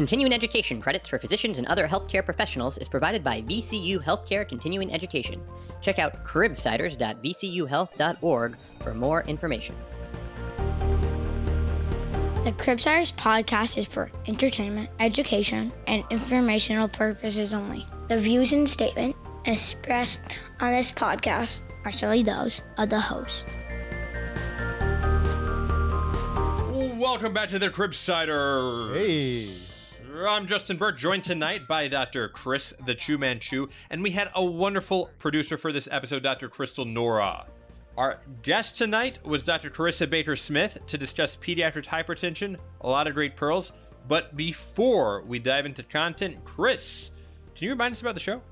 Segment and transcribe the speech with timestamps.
[0.00, 4.94] Continuing education credits for physicians and other healthcare professionals is provided by VCU Healthcare Continuing
[4.94, 5.42] Education.
[5.82, 9.74] Check out cribsiders.vcuhealth.org for more information.
[12.44, 17.84] The Cribsiders podcast is for entertainment, education, and informational purposes only.
[18.08, 20.22] The views and statement expressed
[20.60, 23.44] on this podcast are solely those of the host.
[26.98, 28.94] Welcome back to the Cribsider.
[28.94, 29.69] Hey.
[30.12, 32.28] I'm Justin Berk, joined tonight by Dr.
[32.28, 36.48] Chris the Chew Man Chew, and we had a wonderful producer for this episode, Dr.
[36.48, 37.46] Crystal Nora.
[37.96, 39.70] Our guest tonight was Dr.
[39.70, 43.70] Carissa Baker Smith to discuss pediatric hypertension, a lot of great pearls.
[44.08, 47.12] But before we dive into content, Chris,
[47.54, 48.42] can you remind us about the show?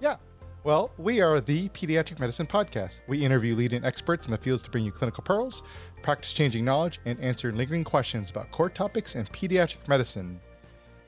[0.00, 0.16] Yeah.
[0.64, 3.00] Well, we are the Pediatric Medicine Podcast.
[3.06, 5.62] We interview leading experts in the fields to bring you clinical pearls,
[6.02, 10.40] practice changing knowledge, and answer lingering questions about core topics in pediatric medicine.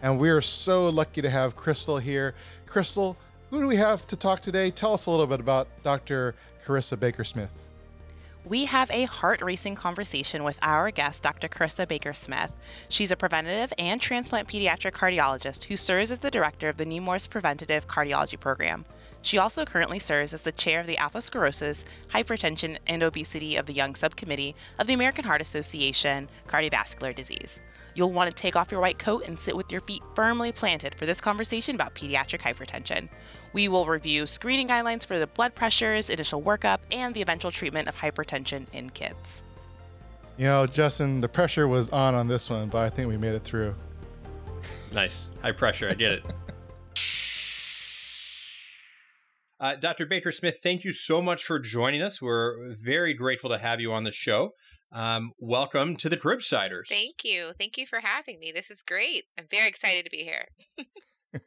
[0.05, 2.35] And we are so lucky to have Crystal here.
[2.67, 3.17] Crystal,
[3.49, 4.71] who do we have to talk today?
[4.71, 6.35] Tell us a little bit about Dr.
[6.63, 7.57] Carissa Baker Smith.
[8.45, 11.49] We have a heart racing conversation with our guest, Dr.
[11.49, 12.53] Carissa Baker Smith.
[12.91, 17.27] She's a preventative and transplant pediatric cardiologist who serves as the director of the Nemours
[17.27, 18.85] Preventative Cardiology Program.
[19.23, 23.73] She also currently serves as the chair of the Atherosclerosis, Hypertension, and Obesity of the
[23.73, 27.63] Young Subcommittee of the American Heart Association Cardiovascular Disease.
[27.95, 30.95] You'll want to take off your white coat and sit with your feet firmly planted
[30.97, 33.09] for this conversation about pediatric hypertension.
[33.53, 37.89] We will review screening guidelines for the blood pressures, initial workup, and the eventual treatment
[37.89, 39.45] of hypertension in kids.
[40.37, 43.35] You know, Justin, the pressure was on on this one, but I think we made
[43.35, 43.75] it through.
[44.93, 45.29] Nice.
[45.43, 45.89] High pressure.
[45.89, 46.25] I get it.
[49.61, 50.05] Uh, Dr.
[50.05, 52.21] Baker Smith, thank you so much for joining us.
[52.21, 54.53] We're very grateful to have you on the show.
[54.95, 56.87] Um, welcome to the Cribsiders.
[56.89, 57.51] Thank you.
[57.59, 58.53] Thank you for having me.
[58.53, 59.25] This is great.
[59.37, 60.47] I'm very excited to be here.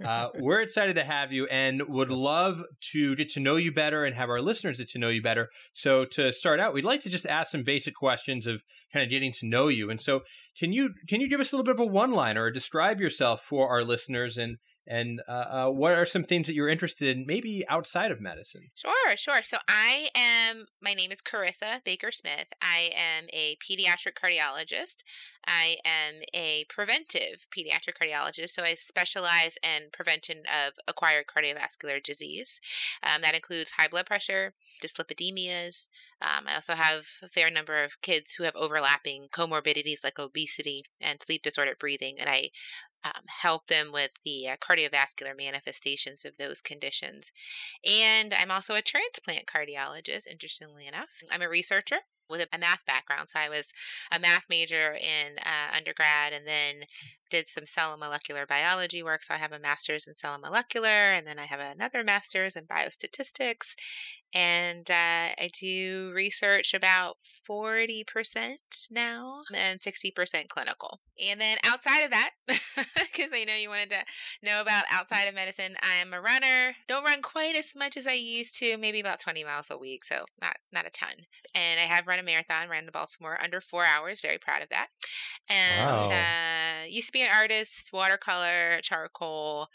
[0.03, 2.61] uh, we're excited to have you and would love
[2.91, 5.47] to get to know you better and have our listeners get to know you better.
[5.71, 8.61] So to start out, we'd like to just ask some basic questions of
[8.91, 9.89] kind of getting to know you.
[9.89, 10.23] And so
[10.59, 12.99] can you can you give us a little bit of a one liner or describe
[12.99, 17.15] yourself for our listeners and and uh, uh, what are some things that you're interested
[17.15, 18.69] in, maybe outside of medicine?
[18.75, 19.43] Sure, sure.
[19.43, 20.65] So I am.
[20.81, 22.47] My name is Carissa Baker Smith.
[22.61, 25.03] I am a pediatric cardiologist.
[25.45, 28.49] I am a preventive pediatric cardiologist.
[28.49, 32.59] So I specialize in prevention of acquired cardiovascular disease.
[33.03, 35.89] Um, that includes high blood pressure, dyslipidemias.
[36.21, 40.81] Um, I also have a fair number of kids who have overlapping comorbidities like obesity
[40.99, 42.49] and sleep disordered breathing, and I
[43.15, 47.31] um, help them with the uh, cardiovascular manifestations of those conditions.
[47.85, 51.09] And I'm also a transplant cardiologist, interestingly enough.
[51.31, 51.97] I'm a researcher
[52.29, 53.29] with a math background.
[53.29, 53.67] So I was
[54.11, 56.83] a math major in uh, undergrad and then
[57.29, 59.23] did some cell and molecular biology work.
[59.23, 62.55] So I have a master's in cell and molecular, and then I have another master's
[62.55, 63.75] in biostatistics.
[64.33, 67.15] And uh, I do research about
[67.49, 68.03] 40%
[68.91, 70.99] now and 60% clinical.
[71.25, 74.03] And then outside of that, because I know you wanted to
[74.43, 76.75] know about outside of medicine, I am a runner.
[76.87, 80.03] Don't run quite as much as I used to, maybe about 20 miles a week.
[80.03, 81.13] So not, not a ton.
[81.55, 84.21] And I have run a marathon, ran to Baltimore under four hours.
[84.21, 84.87] Very proud of that.
[85.49, 86.11] And wow.
[86.11, 89.67] uh, used to be an artist, watercolor, charcoal.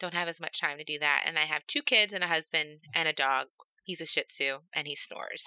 [0.00, 1.24] Don't have as much time to do that.
[1.26, 3.48] And I have two kids and a husband and a dog
[3.88, 5.44] he's a Shih Tzu and he snores.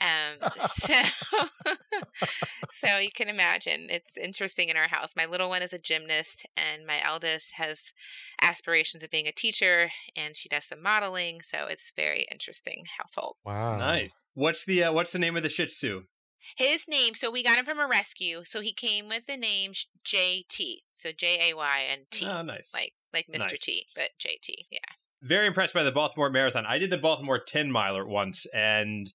[0.00, 0.94] Um, so,
[2.72, 5.12] so you can imagine it's interesting in our house.
[5.16, 7.92] My little one is a gymnast, and my eldest has
[8.40, 11.40] aspirations of being a teacher, and she does some modeling.
[11.42, 13.36] So it's very interesting household.
[13.44, 14.12] Wow, nice.
[14.34, 16.02] What's the uh, what's the name of the Shih Tzu?
[16.56, 18.42] His name, so we got him from a rescue.
[18.44, 19.72] So he came with the name
[20.06, 20.76] JT.
[20.96, 22.26] So J A Y and T.
[22.30, 22.70] Oh, nice.
[22.72, 23.50] Like like Mr.
[23.50, 23.60] Nice.
[23.60, 24.66] T, but JT.
[24.70, 24.78] Yeah
[25.22, 26.66] very impressed by the Baltimore Marathon.
[26.66, 29.12] I did the Baltimore 10 miler once and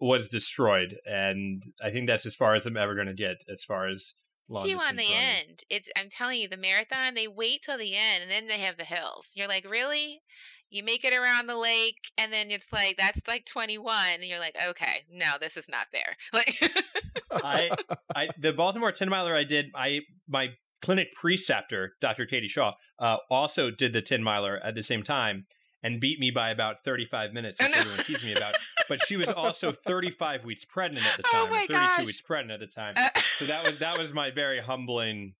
[0.00, 0.98] was destroyed.
[1.06, 4.14] And I think that's as far as I'm ever going to get as far as
[4.48, 5.06] long See on the running.
[5.12, 5.64] end.
[5.70, 8.76] It's I'm telling you, the marathon, they wait till the end and then they have
[8.76, 9.30] the hills.
[9.34, 10.22] You're like, really?
[10.70, 14.40] You make it around the lake and then it's like that's like 21 and you're
[14.40, 16.16] like, okay, no, this is not fair.
[16.32, 17.70] Like I
[18.14, 20.50] I the Baltimore 10 miler I did, I my
[20.84, 22.26] clinic preceptor, Dr.
[22.26, 25.46] Katie Shaw, uh, also did the 10 miler at the same time
[25.82, 28.56] and beat me by about 35 minutes, which everyone teased me about.
[28.88, 32.06] But she was also 35 weeks pregnant at the oh time, oh 32 gosh.
[32.06, 32.94] weeks pregnant at the time.
[32.96, 33.08] Uh,
[33.38, 35.34] so that was that was my very humbling.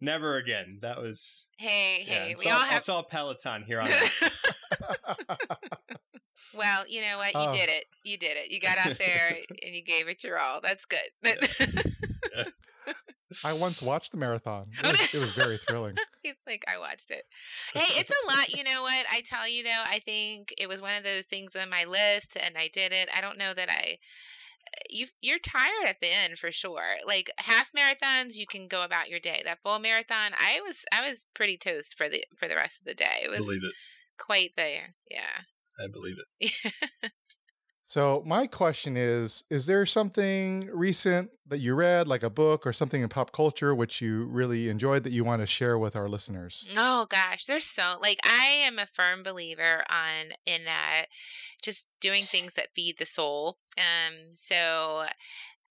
[0.00, 0.78] Never again.
[0.82, 1.46] That was.
[1.58, 2.78] Hey, hey, yeah, we all, all have.
[2.80, 3.88] It's all Peloton here on.
[6.54, 7.34] Well, you know what?
[7.34, 7.52] You Oh.
[7.52, 7.84] did it.
[8.04, 8.50] You did it.
[8.50, 10.60] You got out there and you gave it your all.
[10.60, 11.10] That's good.
[13.44, 14.66] I once watched the marathon.
[14.72, 15.96] It oh, was, it was very thrilling.
[16.22, 17.24] He's like, I watched it.
[17.72, 18.50] Hey, it's a lot.
[18.50, 19.06] You know what?
[19.10, 22.36] I tell you though, I think it was one of those things on my list,
[22.36, 23.08] and I did it.
[23.16, 23.98] I don't know that I.
[24.90, 26.96] You you're tired at the end for sure.
[27.06, 29.40] Like half marathons, you can go about your day.
[29.44, 32.84] That full marathon, I was I was pretty toast for the for the rest of
[32.84, 33.22] the day.
[33.22, 33.72] It was believe it.
[34.18, 34.68] quite the
[35.10, 35.42] yeah.
[35.82, 36.52] I believe it.
[37.92, 42.72] So my question is: Is there something recent that you read, like a book or
[42.72, 46.08] something in pop culture, which you really enjoyed that you want to share with our
[46.08, 46.66] listeners?
[46.74, 51.04] Oh gosh, there's so like I am a firm believer on in uh
[51.62, 53.58] just doing things that feed the soul.
[53.76, 55.04] Um so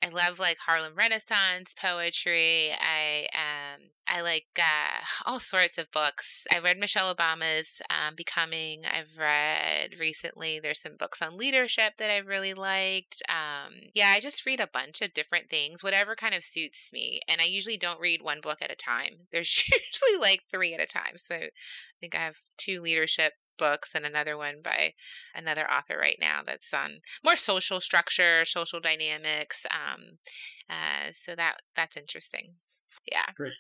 [0.04, 2.72] I love like Harlem Renaissance poetry.
[2.72, 6.46] I um I like uh, all sorts of books.
[6.54, 8.84] I read Michelle Obama's um, Becoming.
[8.86, 10.60] I've read recently.
[10.60, 13.22] There's some books on leadership that I really liked.
[13.30, 17.22] Um, yeah, I just read a bunch of different things, whatever kind of suits me.
[17.30, 19.28] And I usually don't read one book at a time.
[19.32, 21.18] There's usually like three at a time.
[21.18, 21.50] So I
[22.02, 24.94] think I have two leadership books and another one by
[25.36, 29.66] another author right now that's on more social structure, social dynamics.
[29.72, 30.18] Um,
[30.70, 32.56] uh, so that that's interesting.
[33.10, 33.26] Yeah.
[33.36, 33.54] Great.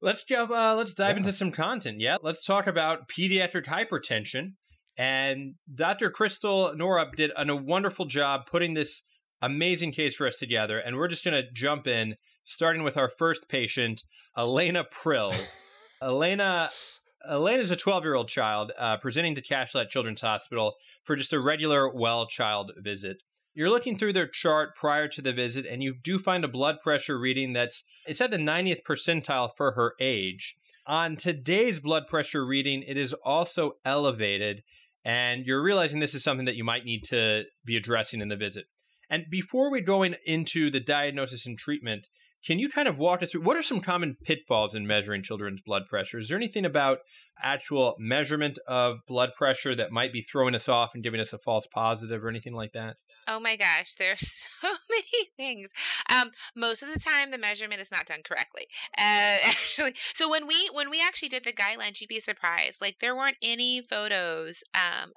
[0.00, 0.50] Let's jump.
[0.50, 2.00] Uh, let's dive into some content.
[2.00, 4.54] Yeah, let's talk about pediatric hypertension.
[4.96, 6.10] And Dr.
[6.10, 9.02] Crystal Norup did an, a wonderful job putting this
[9.42, 10.78] amazing case for us together.
[10.78, 14.04] And we're just going to jump in, starting with our first patient,
[14.36, 15.32] Elena Prill.
[16.02, 16.70] Elena.
[17.28, 21.32] Elena is a 12 year old child uh, presenting to Cashlet Children's Hospital for just
[21.32, 23.22] a regular well child visit.
[23.54, 26.80] You're looking through their chart prior to the visit, and you do find a blood
[26.82, 30.56] pressure reading that's it's at the 90th percentile for her age.
[30.86, 34.62] On today's blood pressure reading, it is also elevated,
[35.04, 38.36] and you're realizing this is something that you might need to be addressing in the
[38.36, 38.66] visit.
[39.08, 42.08] And before we go in, into the diagnosis and treatment,
[42.44, 45.60] can you kind of walk us through what are some common pitfalls in measuring children's
[45.60, 46.18] blood pressure?
[46.18, 46.98] Is there anything about
[47.42, 51.38] actual measurement of blood pressure that might be throwing us off and giving us a
[51.38, 52.96] false positive or anything like that?
[53.26, 55.70] Oh my gosh, there's so many things.
[56.10, 58.66] Um, most of the time, the measurement is not done correctly.
[58.98, 59.00] Uh,
[59.44, 62.80] actually, so when we when we actually did the guidelines, you'd be surprised.
[62.80, 65.12] Like there weren't any photos um,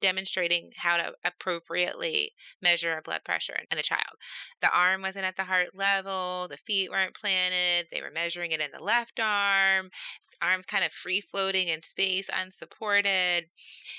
[0.00, 2.32] demonstrating how to appropriately
[2.62, 4.16] measure a blood pressure in a child.
[4.60, 6.46] The arm wasn't at the heart level.
[6.48, 7.88] The feet weren't planted.
[7.90, 9.90] They were measuring it in the left arm.
[10.42, 13.46] Arms kind of free floating in space, unsupported.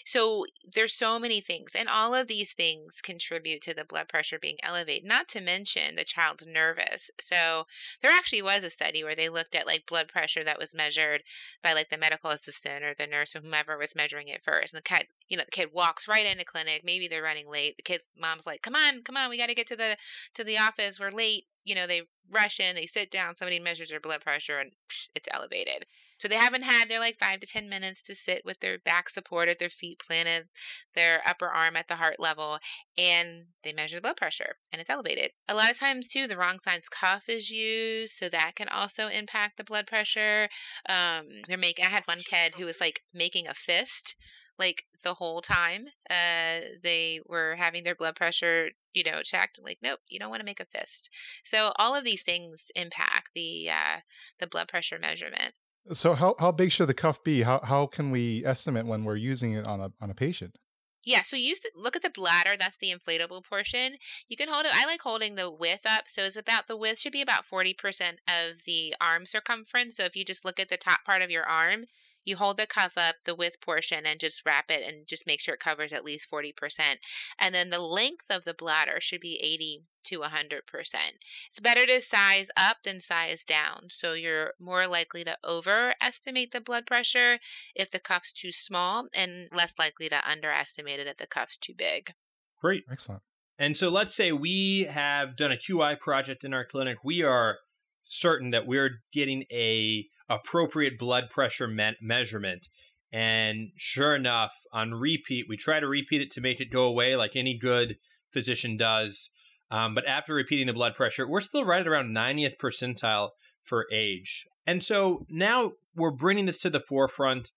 [0.05, 4.39] So there's so many things, and all of these things contribute to the blood pressure
[4.39, 5.07] being elevated.
[5.07, 7.11] Not to mention the child's nervous.
[7.19, 7.65] So
[8.01, 11.23] there actually was a study where they looked at like blood pressure that was measured
[11.63, 14.73] by like the medical assistant or the nurse or whomever was measuring it first.
[14.73, 16.83] And the kid, you know, the kid walks right into clinic.
[16.83, 17.77] Maybe they're running late.
[17.77, 19.97] The kid's mom's like, "Come on, come on, we got to get to the
[20.33, 20.99] to the office.
[20.99, 24.59] We're late." You know, they rush in, they sit down, somebody measures their blood pressure,
[24.59, 25.85] and psh, it's elevated.
[26.21, 29.09] So they haven't had their like five to 10 minutes to sit with their back
[29.09, 30.49] supported, their feet planted,
[30.93, 32.59] their upper arm at the heart level,
[32.95, 35.31] and they measure the blood pressure and it's elevated.
[35.49, 39.07] A lot of times, too, the wrong size cuff is used, so that can also
[39.07, 40.49] impact the blood pressure.
[40.87, 44.15] Um, they're making, I had one kid who was like making a fist
[44.59, 49.79] like the whole time uh they were having their blood pressure you know checked like
[49.81, 51.09] nope you don't want to make a fist
[51.43, 54.01] so all of these things impact the uh
[54.39, 55.53] the blood pressure measurement
[55.93, 57.41] So how how big should the cuff be?
[57.41, 60.57] How how can we estimate when we're using it on a on a patient?
[61.03, 62.55] Yeah, so use the, look at the bladder.
[62.57, 63.97] That's the inflatable portion.
[64.29, 64.71] You can hold it.
[64.75, 67.73] I like holding the width up, so it's about the width should be about forty
[67.73, 69.97] percent of the arm circumference.
[69.97, 71.85] So if you just look at the top part of your arm,
[72.23, 75.41] you hold the cuff up, the width portion, and just wrap it, and just make
[75.41, 76.99] sure it covers at least forty percent.
[77.39, 81.17] And then the length of the bladder should be eighty to hundred percent.
[81.49, 86.61] It's better to size up than size down, so you're more likely to overestimate the
[86.61, 87.39] blood pressure
[87.75, 91.73] if the cuff's too small and less likely to underestimate it if the cuff's too
[91.75, 92.13] big.
[92.59, 92.83] Great.
[92.91, 93.23] Excellent.
[93.57, 96.97] And so let's say we have done a QI project in our clinic.
[97.03, 97.59] We are
[98.03, 102.67] certain that we're getting a appropriate blood pressure me- measurement.
[103.11, 107.15] And sure enough, on repeat, we try to repeat it to make it go away
[107.15, 107.97] like any good
[108.31, 109.29] physician does.
[109.69, 113.87] Um, but after repeating the blood pressure, we're still right at around 90th percentile for
[113.91, 114.47] age.
[114.65, 117.51] And so now we're bringing this to the forefront.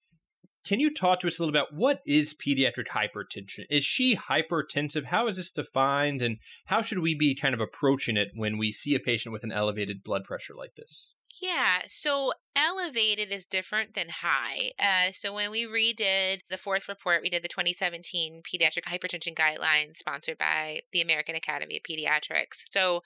[0.65, 3.67] Can you talk to us a little about what is pediatric hypertension?
[3.69, 5.05] Is she hypertensive?
[5.05, 6.23] How is this defined?
[6.23, 9.45] And how should we be kind of approaching it when we see a patient with
[9.45, 11.13] an elevated blood pressure like this?
[11.41, 14.73] Yeah, so elevated is different than high.
[14.79, 19.97] Uh, so when we redid the fourth report, we did the 2017 pediatric hypertension guidelines
[19.97, 22.65] sponsored by the American Academy of Pediatrics.
[22.71, 23.03] So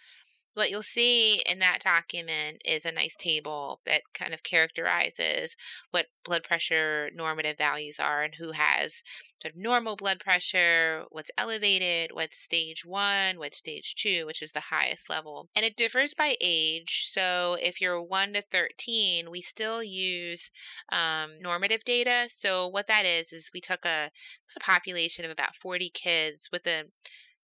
[0.58, 5.56] what you'll see in that document is a nice table that kind of characterizes
[5.92, 9.02] what blood pressure normative values are and who has
[9.40, 14.50] sort of normal blood pressure, what's elevated, what's stage one, what's stage two, which is
[14.50, 15.48] the highest level.
[15.54, 17.08] And it differs by age.
[17.12, 20.50] So if you're one to 13, we still use
[20.90, 22.26] um, normative data.
[22.30, 24.10] So what that is, is we took a,
[24.56, 26.84] a population of about 40 kids with a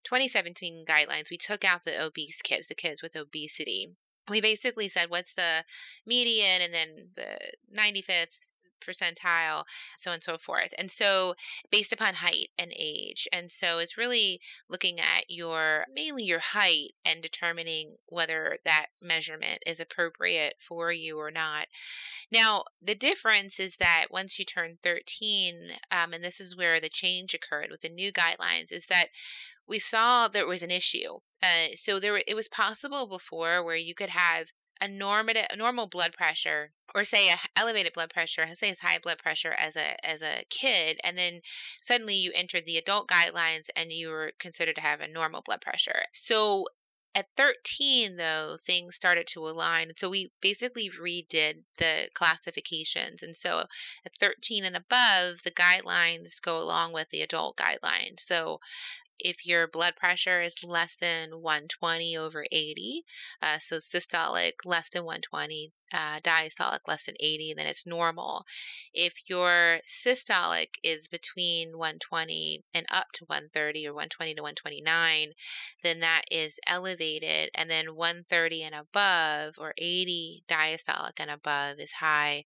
[0.05, 3.95] 2017 guidelines, we took out the obese kids, the kids with obesity.
[4.29, 5.65] We basically said what's the
[6.05, 7.37] median and then the
[7.75, 8.27] 95th
[8.85, 9.63] percentile,
[9.97, 10.73] so on and so forth.
[10.77, 11.35] And so,
[11.71, 13.27] based upon height and age.
[13.33, 19.59] And so, it's really looking at your mainly your height and determining whether that measurement
[19.65, 21.67] is appropriate for you or not.
[22.31, 26.89] Now, the difference is that once you turn 13, um, and this is where the
[26.89, 29.07] change occurred with the new guidelines, is that
[29.67, 31.19] we saw there was an issue.
[31.41, 34.47] Uh, so there, it was possible before where you could have
[34.81, 39.17] a normative, normal blood pressure, or say a elevated blood pressure, say it's high blood
[39.17, 41.41] pressure as a as a kid, and then
[41.81, 45.61] suddenly you entered the adult guidelines and you were considered to have a normal blood
[45.61, 46.03] pressure.
[46.13, 46.65] So
[47.15, 49.91] at 13, though, things started to align.
[49.95, 53.23] So we basically redid the classifications.
[53.23, 53.63] And so
[54.05, 58.19] at 13 and above, the guidelines go along with the adult guidelines.
[58.19, 58.59] So
[59.19, 63.03] if your blood pressure is less than 120 over 80,
[63.41, 68.43] uh, so systolic less than 120, uh, diastolic less than 80, then it's normal.
[68.93, 75.31] If your systolic is between 120 and up to 130 or 120 to 129,
[75.83, 77.49] then that is elevated.
[77.55, 82.43] And then 130 and above or 80 diastolic and above is high,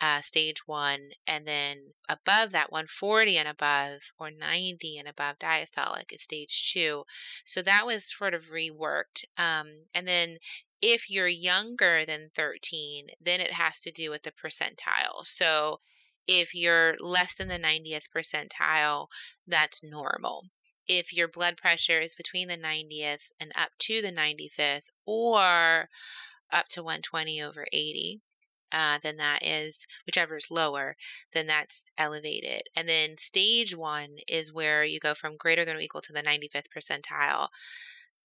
[0.00, 1.10] uh, stage one.
[1.26, 7.02] And then above that 140 and above or 90 and above diastolic is stage two.
[7.44, 9.24] So that was sort of reworked.
[9.36, 10.38] Um, and then
[10.82, 15.24] if you're younger than 13, then it has to do with the percentile.
[15.24, 15.78] So
[16.26, 19.06] if you're less than the 90th percentile,
[19.46, 20.46] that's normal.
[20.88, 25.88] If your blood pressure is between the 90th and up to the 95th, or
[26.52, 28.20] up to 120 over 80,
[28.72, 30.96] uh, then that is whichever is lower,
[31.32, 32.62] then that's elevated.
[32.74, 36.22] And then stage one is where you go from greater than or equal to the
[36.22, 37.48] 95th percentile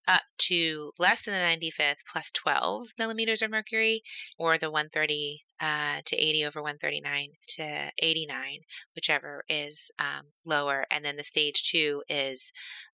[0.08, 4.04] up to less than the 95th plus 12 millimeters of mercury,
[4.38, 8.60] or the 130 uh, to 80 over 139 to 89,
[8.96, 10.86] whichever is um, lower.
[10.92, 12.52] And then the stage two is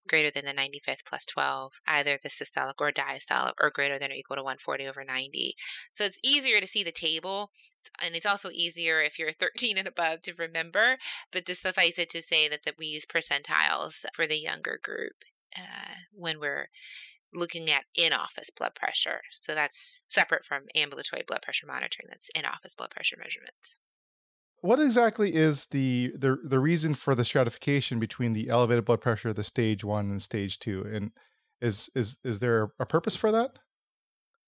[0.08, 4.16] greater than the 95th plus 12, either the systolic or diastolic, or greater than or
[4.16, 5.56] equal to 140 over 90.
[5.94, 7.52] So it's easier to see the table.
[8.02, 10.98] And it's also easier if you're 13 and above to remember,
[11.32, 15.26] but to suffice it to say that, that we use percentiles for the younger group
[15.58, 16.68] uh, when we're
[17.34, 19.22] looking at in office blood pressure.
[19.32, 23.76] So that's separate from ambulatory blood pressure monitoring, that's in office blood pressure measurements.
[24.62, 29.34] What exactly is the, the the reason for the stratification between the elevated blood pressure,
[29.34, 30.86] the stage one and stage two?
[30.90, 31.12] And
[31.60, 33.60] is is is there a purpose for that?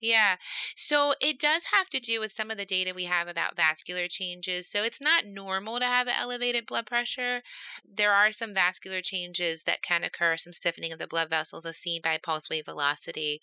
[0.02, 0.36] Yeah.
[0.75, 4.08] So it does have to do with some of the data we have about vascular
[4.08, 4.70] changes.
[4.70, 7.42] So it's not normal to have elevated blood pressure.
[7.84, 11.78] There are some vascular changes that can occur, some stiffening of the blood vessels as
[11.78, 13.42] seen by pulse wave velocity.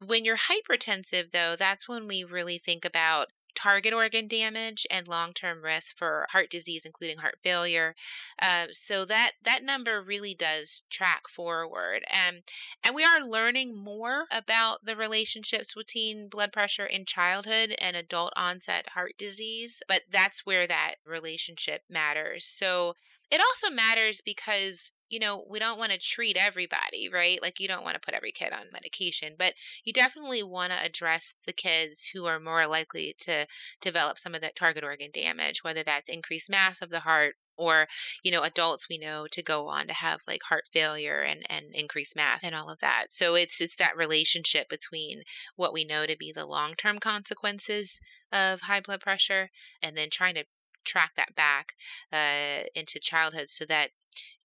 [0.00, 5.62] When you're hypertensive, though, that's when we really think about target organ damage and long-term
[5.62, 7.94] risk for heart disease including heart failure.
[8.40, 12.04] Uh, so that that number really does track forward.
[12.10, 12.42] And
[12.84, 18.32] and we are learning more about the relationships between blood pressure in childhood and adult
[18.36, 22.44] onset heart disease but that's where that relationship matters.
[22.44, 22.94] So
[23.30, 27.42] it also matters because you know, we don't want to treat everybody, right?
[27.42, 30.82] Like, you don't want to put every kid on medication, but you definitely want to
[30.82, 33.46] address the kids who are more likely to
[33.80, 37.88] develop some of that target organ damage, whether that's increased mass of the heart or
[38.22, 41.66] you know adults we know to go on to have like heart failure and and
[41.74, 45.22] increased mass and all of that so it's it's that relationship between
[45.56, 48.00] what we know to be the long-term consequences
[48.32, 49.50] of high blood pressure
[49.82, 50.44] and then trying to
[50.84, 51.74] track that back
[52.12, 53.90] uh, into childhood so that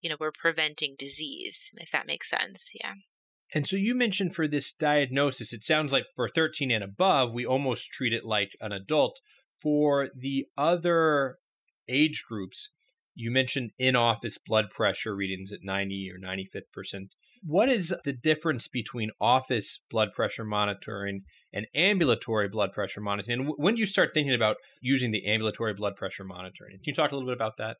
[0.01, 2.69] you know, we're preventing disease, if that makes sense.
[2.75, 2.93] Yeah.
[3.55, 7.43] And so you mentioned for this diagnosis, it sounds like for 13 and above, we
[7.43, 9.19] almost treat it like an adult.
[9.63, 11.39] For the other
[11.89, 12.69] age groups,
[13.15, 17.15] You mentioned in office blood pressure readings at 90 or 95th percent.
[17.41, 21.21] What is the difference between office blood pressure monitoring
[21.55, 23.39] and ambulatory blood pressure monitoring?
[23.39, 26.73] And when do you start thinking about using the ambulatory blood pressure monitoring?
[26.77, 27.77] Can you talk a little bit about that?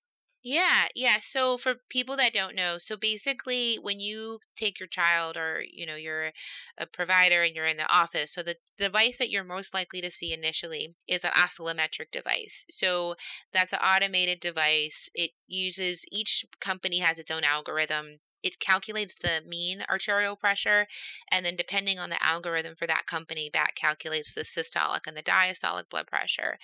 [0.47, 1.17] Yeah, yeah.
[1.21, 5.87] So for people that don't know, so basically when you take your child or, you
[5.87, 6.33] know, you're
[6.77, 10.11] a provider and you're in the office, so the device that you're most likely to
[10.11, 12.67] see initially is an oscillometric device.
[12.69, 13.15] So
[13.53, 15.09] that's an automated device.
[15.15, 20.87] It uses each company has its own algorithm it calculates the mean arterial pressure
[21.31, 25.23] and then depending on the algorithm for that company that calculates the systolic and the
[25.23, 26.57] diastolic blood pressure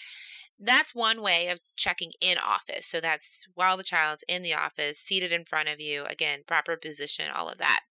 [0.63, 2.85] that's one way of checking in office.
[2.85, 6.77] So that's while the child's in the office, seated in front of you, again, proper
[6.77, 7.81] position, all of that.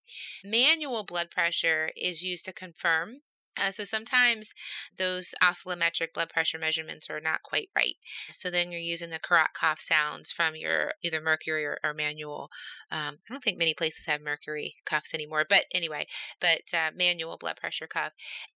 [0.44, 3.22] Manual blood pressure is used to confirm
[3.56, 4.54] uh, so sometimes
[4.98, 7.96] those oscillometric blood pressure measurements are not quite right.
[8.32, 12.50] So then you're using the Korotkoff sounds from your either mercury or, or manual.
[12.90, 16.06] Um, I don't think many places have mercury cuffs anymore, but anyway,
[16.40, 18.12] but uh, manual blood pressure cuff.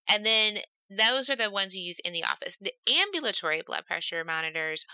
[0.08, 0.58] And then
[0.90, 2.56] those are the ones you use in the office.
[2.56, 4.84] The ambulatory blood pressure monitors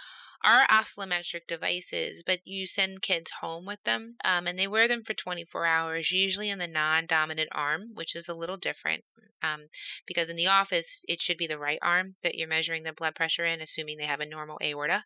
[0.45, 5.03] are oscillometric devices, but you send kids home with them um, and they wear them
[5.05, 9.05] for 24 hours, usually in the non dominant arm, which is a little different
[9.43, 9.69] um,
[10.07, 13.15] because in the office it should be the right arm that you're measuring the blood
[13.15, 15.05] pressure in, assuming they have a normal aorta,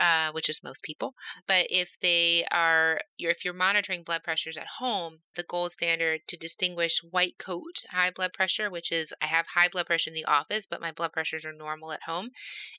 [0.00, 1.14] uh, which is most people.
[1.46, 6.36] But if they are, if you're monitoring blood pressures at home, the gold standard to
[6.36, 10.24] distinguish white coat high blood pressure, which is I have high blood pressure in the
[10.24, 12.30] office, but my blood pressures are normal at home,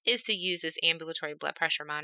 [0.05, 1.96] is to use this ambulatory blood pressure monitor.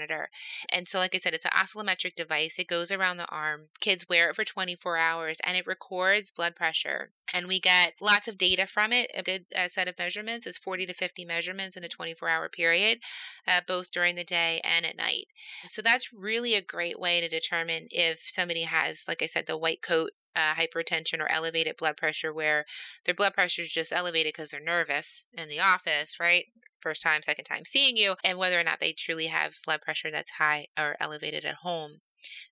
[0.69, 2.55] And so, like I said, it's an oscillometric device.
[2.57, 3.67] It goes around the arm.
[3.79, 7.11] Kids wear it for 24 hours and it records blood pressure.
[7.33, 9.11] And we get lots of data from it.
[9.15, 12.49] A good uh, set of measurements is 40 to 50 measurements in a 24 hour
[12.49, 12.99] period,
[13.47, 15.27] uh, both during the day and at night.
[15.67, 19.57] So that's really a great way to determine if somebody has, like I said, the
[19.57, 22.65] white coat uh, hypertension or elevated blood pressure where
[23.05, 26.45] their blood pressure is just elevated because they're nervous in the office, right?
[26.83, 30.11] First time, second time seeing you, and whether or not they truly have blood pressure
[30.11, 31.99] that's high or elevated at home.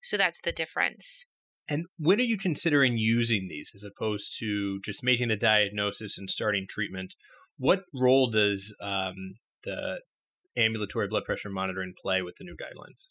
[0.01, 1.25] So that's the difference.
[1.67, 6.29] And when are you considering using these as opposed to just making the diagnosis and
[6.29, 7.15] starting treatment?
[7.57, 9.99] What role does um, the
[10.55, 13.07] ambulatory blood pressure monitoring play with the new guidelines?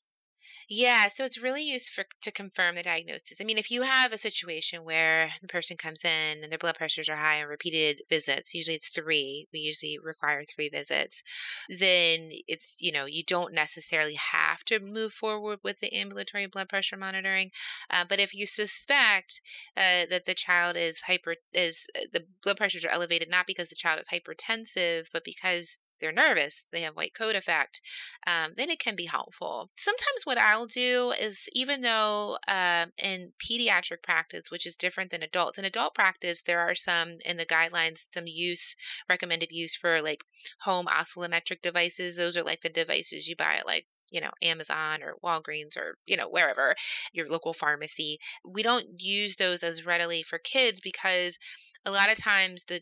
[0.72, 3.40] Yeah, so it's really used for to confirm the diagnosis.
[3.40, 6.76] I mean, if you have a situation where the person comes in and their blood
[6.76, 11.24] pressures are high on repeated visits, usually it's three, we usually require three visits,
[11.68, 16.68] then it's, you know, you don't necessarily have to move forward with the ambulatory blood
[16.68, 17.50] pressure monitoring.
[17.90, 19.42] Uh, but if you suspect
[19.76, 23.68] uh, that the child is hyper, is uh, the blood pressures are elevated, not because
[23.70, 27.80] the child is hypertensive, but because they're nervous, they have white coat effect,
[28.26, 29.70] um, then it can be helpful.
[29.76, 35.22] Sometimes what I'll do is, even though uh, in pediatric practice, which is different than
[35.22, 38.74] adults, in adult practice, there are some in the guidelines, some use,
[39.08, 40.24] recommended use for like
[40.62, 42.16] home oscillometric devices.
[42.16, 45.96] Those are like the devices you buy at like you know, Amazon or Walgreens or,
[46.04, 46.74] you know, wherever,
[47.12, 48.18] your local pharmacy.
[48.44, 51.38] We don't use those as readily for kids because
[51.84, 52.80] a lot of times the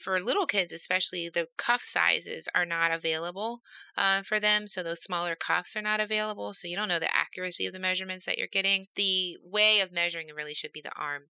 [0.00, 3.62] for little kids especially the cuff sizes are not available
[3.96, 7.16] uh, for them so those smaller cuffs are not available so you don't know the
[7.16, 8.86] accuracy of the measurements that you're getting.
[8.96, 11.24] The way of measuring it really should be the arm.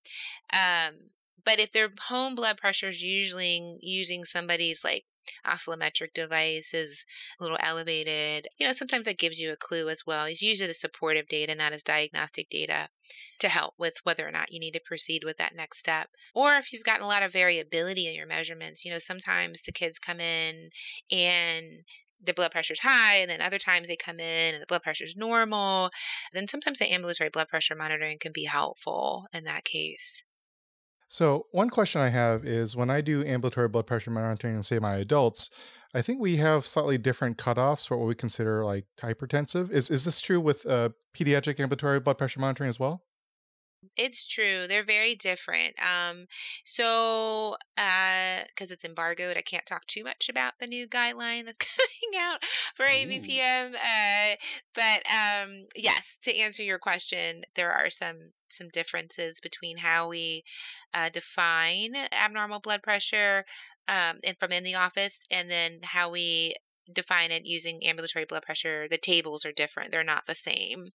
[0.52, 1.10] Um,
[1.44, 5.04] but if their home blood pressure is usually using somebody's like
[5.46, 7.04] oscillometric device is
[7.38, 8.48] a little elevated.
[8.58, 10.26] You know, sometimes that gives you a clue as well.
[10.26, 12.88] It's usually the supportive data, not as diagnostic data
[13.40, 16.08] to help with whether or not you need to proceed with that next step.
[16.34, 19.72] Or if you've gotten a lot of variability in your measurements, you know, sometimes the
[19.72, 20.70] kids come in
[21.10, 21.84] and
[22.22, 25.14] the blood pressure's high, and then other times they come in and the blood pressure's
[25.16, 25.90] normal.
[26.32, 30.24] Then sometimes the ambulatory blood pressure monitoring can be helpful in that case.
[31.08, 34.78] So, one question I have is when I do ambulatory blood pressure monitoring and say
[34.78, 35.48] my adults,
[35.94, 39.70] I think we have slightly different cutoffs for what we consider like hypertensive.
[39.70, 43.04] Is is this true with uh, pediatric ambulatory blood pressure monitoring as well?
[43.96, 44.66] It's true.
[44.66, 45.74] They're very different.
[45.80, 46.26] Um,
[46.64, 51.58] so, uh, because it's embargoed, I can't talk too much about the new guideline that's
[52.10, 52.42] coming out
[52.74, 53.74] for ABPM.
[53.74, 54.36] Uh,
[54.74, 60.44] but um, yes, to answer your question, there are some some differences between how we
[60.92, 63.44] uh, define abnormal blood pressure
[63.86, 66.54] um, and from in the office, and then how we
[66.92, 68.88] define it using ambulatory blood pressure.
[68.90, 70.88] The tables are different; they're not the same.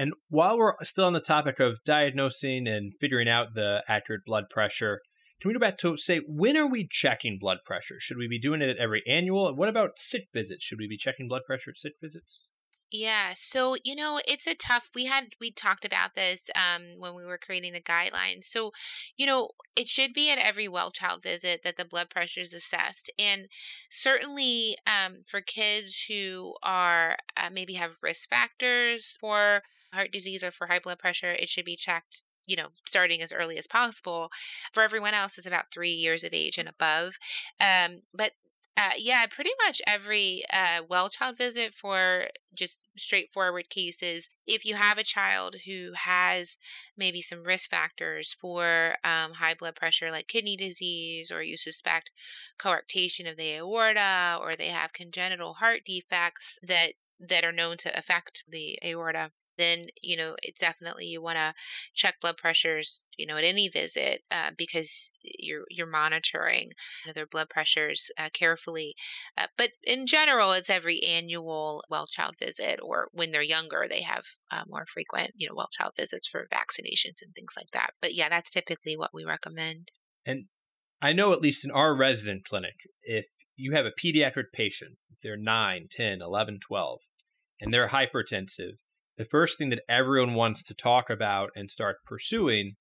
[0.00, 4.44] And while we're still on the topic of diagnosing and figuring out the accurate blood
[4.48, 5.02] pressure,
[5.42, 7.96] can we go back to say when are we checking blood pressure?
[7.98, 9.54] Should we be doing it at every annual?
[9.54, 10.64] What about sick visits?
[10.64, 12.46] Should we be checking blood pressure at sick visits?
[12.90, 14.88] Yeah, so you know, it's a tough.
[14.94, 18.44] We had we talked about this um, when we were creating the guidelines.
[18.44, 18.72] So,
[19.18, 22.54] you know, it should be at every well child visit that the blood pressure is
[22.54, 23.48] assessed, and
[23.90, 30.50] certainly um, for kids who are uh, maybe have risk factors for heart disease or
[30.50, 34.30] for high blood pressure, it should be checked you know, starting as early as possible.
[34.72, 37.16] For everyone else, it's about three years of age and above.
[37.60, 38.32] Um, but
[38.76, 44.28] uh, yeah, pretty much every uh, well child visit for just straightforward cases.
[44.46, 46.56] If you have a child who has
[46.96, 52.10] maybe some risk factors for um, high blood pressure, like kidney disease, or you suspect
[52.58, 57.98] coarctation of the aorta, or they have congenital heart defects that that are known to
[57.98, 61.54] affect the aorta, then you know it definitely you want to
[61.94, 66.70] check blood pressures you know at any visit uh, because you're you're monitoring
[67.04, 68.94] you know, their blood pressures uh, carefully
[69.36, 74.02] uh, but in general it's every annual well child visit or when they're younger they
[74.02, 77.90] have uh, more frequent you know well child visits for vaccinations and things like that
[78.00, 79.90] but yeah that's typically what we recommend.
[80.24, 80.46] And
[81.02, 85.20] I know at least in our resident clinic, if you have a pediatric patient, if
[85.20, 87.00] they're 9, 10, 11, 12,
[87.60, 88.78] and they're hypertensive,
[89.16, 92.72] the first thing that everyone wants to talk about and start pursuing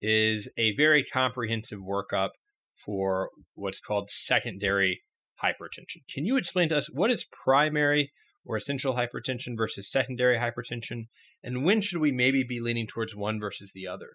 [0.00, 2.30] is a very comprehensive workup
[2.76, 5.02] for what's called secondary
[5.42, 6.02] hypertension.
[6.12, 8.12] Can you explain to us what is primary
[8.44, 11.06] or essential hypertension versus secondary hypertension,
[11.42, 14.10] and when should we maybe be leaning towards one versus the other?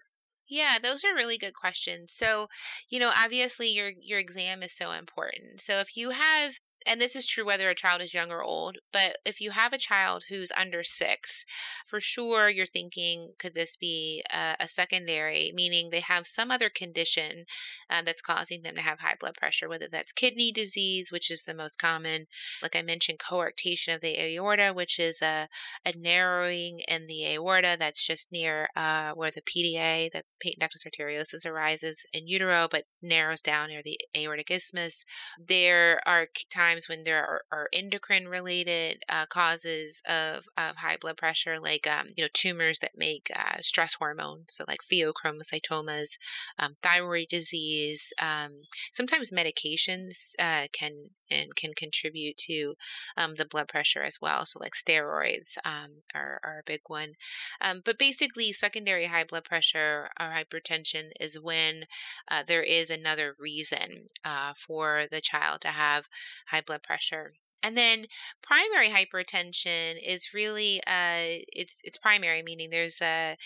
[0.48, 2.12] Yeah, those are really good questions.
[2.14, 2.48] So,
[2.88, 5.60] you know, obviously your your exam is so important.
[5.60, 6.54] So if you have
[6.86, 9.72] and this is true whether a child is young or old, but if you have
[9.72, 11.44] a child who's under six,
[11.86, 16.70] for sure you're thinking, could this be a, a secondary, meaning they have some other
[16.70, 17.44] condition
[17.90, 21.42] um, that's causing them to have high blood pressure, whether that's kidney disease, which is
[21.42, 22.26] the most common,
[22.62, 25.48] like I mentioned, coarctation of the aorta, which is a,
[25.84, 30.86] a narrowing in the aorta that's just near uh, where the PDA, the patent ductus
[30.86, 35.04] arteriosus, arises in utero, but narrows down near the aortic isthmus.
[35.38, 40.96] There are times times when there are, are endocrine related uh, causes of, of high
[41.00, 46.18] blood pressure, like um, you know tumors that make uh, stress hormone, so like pheochromocytomas,
[46.58, 48.12] um, thyroid disease.
[48.20, 48.60] Um,
[48.92, 52.74] sometimes medications uh, can and can contribute to
[53.16, 54.46] um, the blood pressure as well.
[54.46, 57.14] So like steroids um, are, are a big one.
[57.60, 61.84] Um, but basically, secondary high blood pressure or hypertension is when
[62.30, 66.06] uh, there is another reason uh, for the child to have
[66.48, 67.34] high blood pressure.
[67.62, 68.06] And then
[68.42, 73.36] primary hypertension is really uh, it's it's primary, meaning there's a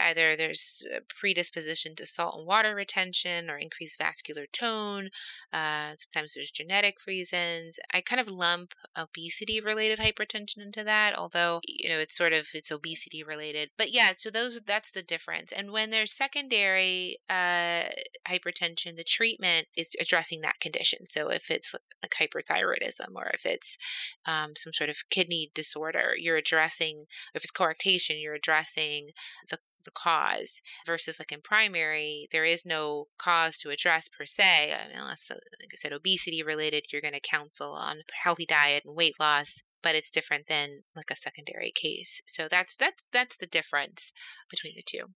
[0.00, 5.10] either there's a predisposition to salt and water retention or increased vascular tone.
[5.52, 7.78] Uh, sometimes there's genetic reasons.
[7.92, 12.48] I kind of lump obesity related hypertension into that, although you know it's sort of
[12.54, 13.70] it's obesity related.
[13.78, 15.52] But yeah, so those that's the difference.
[15.52, 17.84] And when there's secondary uh,
[18.28, 21.06] hypertension, the treatment is addressing that condition.
[21.06, 23.76] So if it's like hyperthyroidism or if it's
[24.26, 29.10] um, some sort of kidney disorder, you're addressing, if it's coarctation, you're addressing
[29.50, 34.72] the the cause versus like in primary there is no cause to address per se
[34.94, 38.94] unless uh, like i said obesity related you're going to counsel on healthy diet and
[38.94, 42.20] weight loss but it's different than like a secondary case.
[42.26, 44.12] So that's that's that's the difference
[44.50, 45.06] between the two.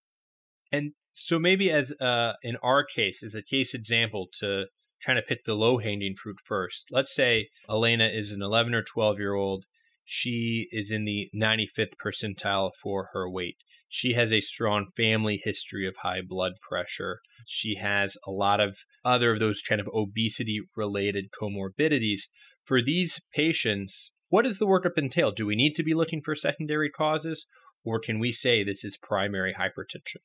[0.73, 4.67] And so maybe as uh in our case as a case example to
[5.05, 6.89] kind of pick the low hanging fruit first.
[6.91, 9.65] Let's say Elena is an 11 or 12 year old.
[10.05, 13.57] She is in the 95th percentile for her weight.
[13.89, 17.21] She has a strong family history of high blood pressure.
[17.45, 22.23] She has a lot of other of those kind of obesity related comorbidities.
[22.63, 25.33] For these patients, what does the workup entail?
[25.33, 27.47] Do we need to be looking for secondary causes,
[27.85, 30.23] or can we say this is primary hypertension?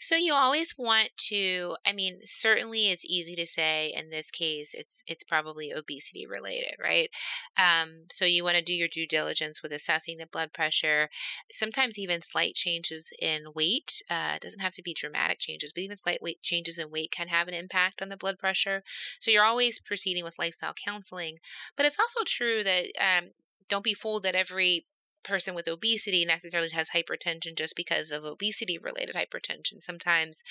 [0.00, 4.74] So you always want to I mean certainly it's easy to say in this case
[4.74, 7.10] it's it's probably obesity related, right?
[7.56, 11.08] Um, so you want to do your due diligence with assessing the blood pressure.
[11.50, 15.98] Sometimes even slight changes in weight uh, doesn't have to be dramatic changes, but even
[15.98, 18.82] slight weight changes in weight can have an impact on the blood pressure.
[19.20, 21.38] So you're always proceeding with lifestyle counseling,
[21.76, 23.30] but it's also true that um,
[23.68, 24.86] don't be fooled that every
[25.24, 29.80] person with obesity necessarily has hypertension just because of obesity related hypertension.
[29.80, 30.42] Sometimes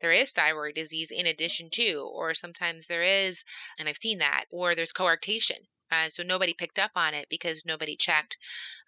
[0.00, 3.44] there is thyroid disease in addition to, or sometimes there is,
[3.78, 5.68] and I've seen that, or there's coarctation.
[5.90, 8.38] Uh, so nobody picked up on it because nobody checked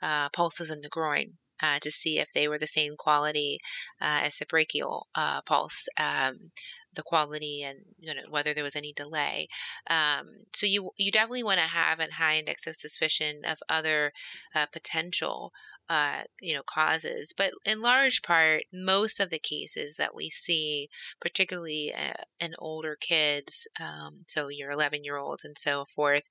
[0.02, 1.35] uh, pulses in the groin.
[1.62, 3.61] Uh, to see if they were the same quality
[4.00, 5.87] uh, as the brachial uh, pulse.
[5.96, 6.50] Um,
[6.94, 9.48] the quality and you know whether there was any delay.
[9.88, 14.12] Um, so you you definitely want to have a high index of suspicion of other
[14.54, 15.52] uh, potential
[15.88, 17.33] uh, you know, causes.
[17.37, 20.88] But in large part, most of the cases that we see,
[21.20, 26.22] particularly uh, in older kids, um, so your 11 year olds and so forth,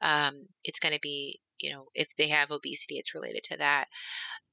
[0.00, 3.88] um, it's going to be, you know, if they have obesity, it's related to that.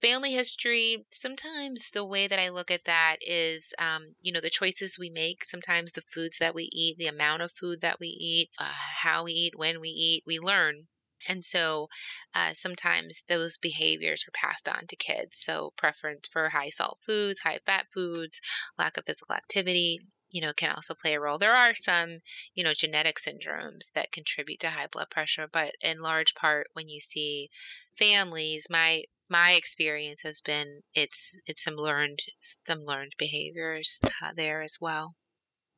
[0.01, 4.49] Family history, sometimes the way that I look at that is, um, you know, the
[4.49, 8.07] choices we make, sometimes the foods that we eat, the amount of food that we
[8.07, 10.87] eat, uh, how we eat, when we eat, we learn
[11.27, 11.89] and so
[12.33, 15.37] uh, sometimes those behaviors are passed on to kids.
[15.37, 18.39] So, preference for high salt foods, high fat foods,
[18.77, 19.99] lack of physical activity,
[20.31, 21.37] you know, can also play a role.
[21.37, 22.19] There are some,
[22.53, 26.87] you know, genetic syndromes that contribute to high blood pressure, but in large part, when
[26.89, 27.49] you see
[27.97, 34.61] families, my my experience has been it's it's some learned some learned behaviors uh, there
[34.61, 35.15] as well.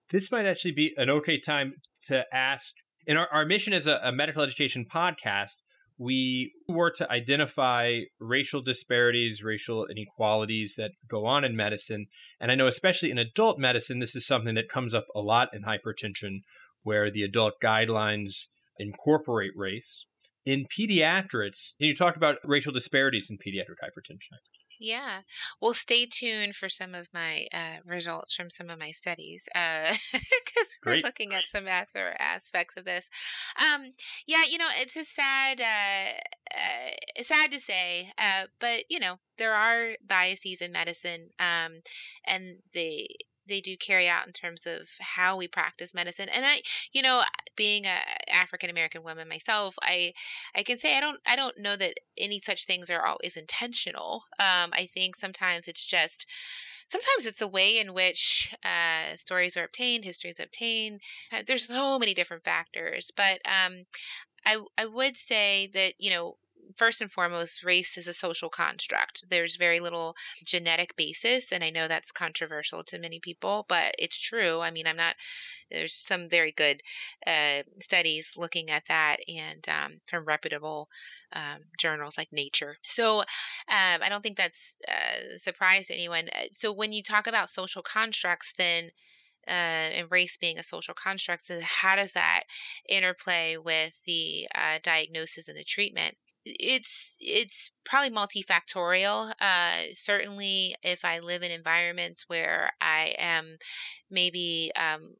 [0.10, 1.76] This might actually be an okay time
[2.08, 2.74] to ask
[3.08, 5.64] in our, our mission as a, a medical education podcast,
[6.02, 12.08] we were to identify racial disparities, racial inequalities that go on in medicine.
[12.40, 15.50] And I know, especially in adult medicine, this is something that comes up a lot
[15.54, 16.40] in hypertension,
[16.82, 18.48] where the adult guidelines
[18.80, 20.08] incorporate race.
[20.44, 24.40] In pediatrics, can you talk about racial disparities in pediatric hypertension?
[24.84, 25.22] Yeah.
[25.62, 30.00] Well, stay tuned for some of my uh, results from some of my studies because
[30.15, 30.20] uh,
[30.86, 31.04] we're Great.
[31.04, 33.08] looking at some other aspects of this.
[33.60, 33.94] Um,
[34.26, 36.13] yeah, you know, it's a sad, uh,
[36.58, 41.82] uh, sad to say, uh, but you know, there are biases in medicine, um,
[42.26, 43.08] and they
[43.47, 46.30] they do carry out in terms of how we practice medicine.
[46.30, 46.62] And I,
[46.93, 47.23] you know,
[47.56, 47.97] being a
[48.32, 50.13] African American woman myself, I
[50.56, 54.23] I can say I don't I don't know that any such things are always intentional.
[54.39, 56.25] Um, I think sometimes it's just
[56.88, 61.01] sometimes it's the way in which uh, stories are obtained, histories obtained.
[61.32, 63.86] Uh, there's so many different factors, but um,
[64.45, 66.38] I I would say that you know
[66.75, 69.25] first and foremost, race is a social construct.
[69.29, 74.19] There's very little genetic basis, and I know that's controversial to many people, but it's
[74.19, 74.60] true.
[74.62, 75.15] I mean, I'm not.
[75.69, 76.81] There's some very good
[77.25, 80.89] uh, studies looking at that, and um, from reputable
[81.34, 82.77] um, journals like Nature.
[82.84, 83.25] So um,
[83.67, 86.29] I don't think that's a surprise to anyone.
[86.36, 88.91] Uh, so when you talk about social constructs, then
[89.47, 92.43] uh, and race being a social construct, so how does that
[92.88, 96.15] interplay with the uh, diagnosis and the treatment?
[96.45, 99.34] It's it's probably multifactorial.
[99.39, 103.58] Uh, certainly, if I live in environments where I am
[104.10, 105.15] maybe um,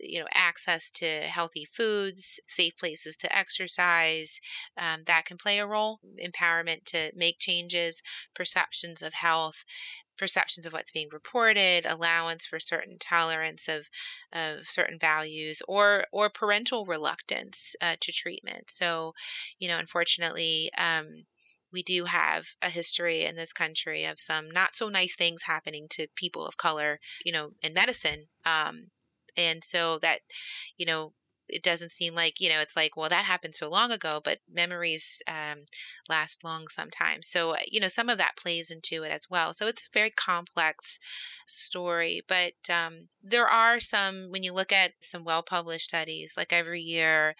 [0.00, 4.40] you know access to healthy foods, safe places to exercise,
[4.76, 6.00] um, that can play a role.
[6.22, 8.02] Empowerment to make changes,
[8.34, 9.64] perceptions of health,
[10.16, 13.88] perceptions of what's being reported, allowance for certain tolerance of
[14.32, 18.70] of certain values, or or parental reluctance uh, to treatment.
[18.70, 19.14] So,
[19.58, 20.70] you know, unfortunately.
[20.78, 21.26] Um,
[21.72, 25.88] we do have a history in this country of some not so nice things happening
[25.90, 28.28] to people of color, you know, in medicine.
[28.46, 28.90] Um,
[29.36, 30.20] and so that,
[30.78, 31.14] you know,
[31.48, 34.38] it doesn't seem like you know it's like well that happened so long ago but
[34.52, 35.64] memories um,
[36.08, 37.28] last long sometimes.
[37.28, 39.54] So uh, you know some of that plays into it as well.
[39.54, 40.98] So it's a very complex
[41.46, 46.52] story but um, there are some when you look at some well published studies like
[46.52, 47.34] every year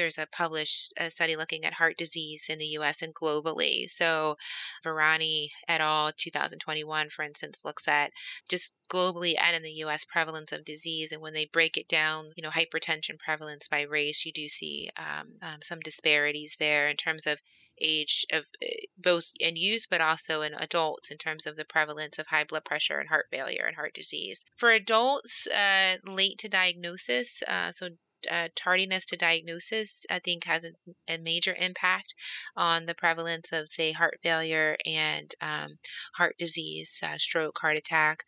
[0.00, 4.36] there's a published a study looking at heart disease in the us and globally so
[4.84, 8.10] Virani et al 2021 for instance looks at
[8.48, 12.30] just globally and in the US prevalence of disease and when they break it down
[12.34, 16.96] you know hypertension prevalence by race you do see um, um, some disparities there in
[16.96, 17.38] terms of
[17.80, 22.18] age of eh, both in youth but also in adults in terms of the prevalence
[22.18, 24.44] of high blood pressure and heart failure and heart disease.
[24.56, 27.90] For adults, uh, late to diagnosis, uh, so
[28.30, 30.72] uh, tardiness to diagnosis, I think, has a,
[31.08, 32.14] a, major impact
[32.56, 35.78] on the prevalence of, say, heart failure and um,
[36.16, 38.24] heart disease, uh, stroke, heart attack.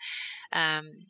[0.52, 1.06] Um,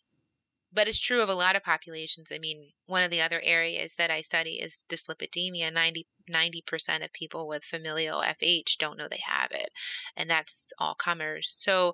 [0.75, 2.33] but it's true of a lot of populations.
[2.33, 5.73] I mean, one of the other areas that I study is dyslipidemia.
[5.73, 9.71] 90, percent of people with familial FH don't know they have it,
[10.16, 11.53] and that's all comers.
[11.57, 11.92] So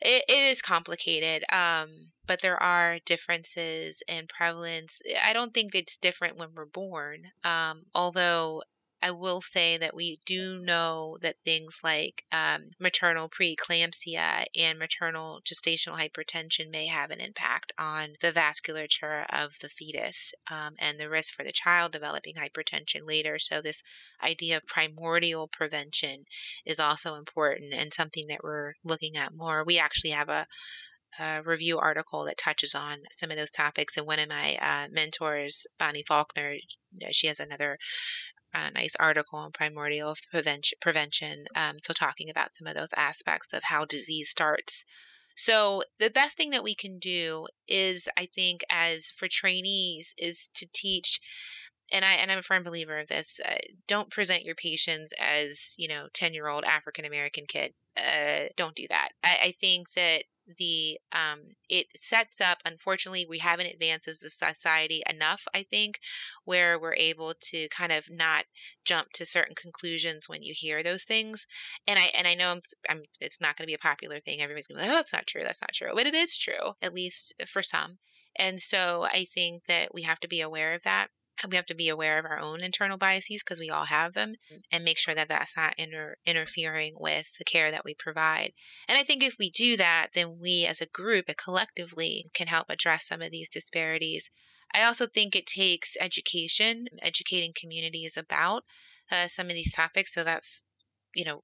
[0.00, 5.00] it, it is complicated, um, but there are differences in prevalence.
[5.24, 8.62] I don't think it's different when we're born, um, although
[9.02, 15.40] I will say that we do know that things like um, maternal preeclampsia and maternal
[15.44, 21.08] gestational hypertension may have an impact on the vasculature of the fetus um, and the
[21.08, 23.38] risk for the child developing hypertension later.
[23.38, 23.82] So, this
[24.22, 26.24] idea of primordial prevention
[26.66, 29.64] is also important and something that we're looking at more.
[29.64, 30.46] We actually have a
[31.18, 33.96] a review article that touches on some of those topics.
[33.96, 36.56] And one of my uh, mentors, Bonnie Falkner,
[37.10, 37.78] she has another
[38.52, 40.78] a nice article on primordial prevention.
[40.80, 44.84] prevention um, so, talking about some of those aspects of how disease starts.
[45.36, 50.50] So, the best thing that we can do is, I think, as for trainees, is
[50.54, 51.20] to teach
[51.92, 53.40] and I and I'm a firm believer of this.
[53.44, 57.74] Uh, don't present your patients as you know ten year old African American kid.
[57.96, 59.10] Uh, don't do that.
[59.22, 60.24] I, I think that
[60.58, 65.98] the um, it sets up unfortunately we haven't advanced as a society enough i think
[66.44, 68.44] where we're able to kind of not
[68.84, 71.46] jump to certain conclusions when you hear those things.
[71.86, 74.40] And i and i know I'm, I'm it's not going to be a popular thing.
[74.40, 75.42] Everybody's going to be like oh that's not true.
[75.42, 75.90] That's not true.
[75.94, 77.98] But it is true at least for some.
[78.36, 81.08] And so i think that we have to be aware of that
[81.48, 84.34] we have to be aware of our own internal biases because we all have them
[84.70, 88.52] and make sure that that's not inter- interfering with the care that we provide.
[88.88, 92.48] And I think if we do that, then we as a group and collectively can
[92.48, 94.30] help address some of these disparities.
[94.74, 98.64] I also think it takes education, educating communities about
[99.10, 100.14] uh, some of these topics.
[100.14, 100.66] So that's,
[101.14, 101.42] you know,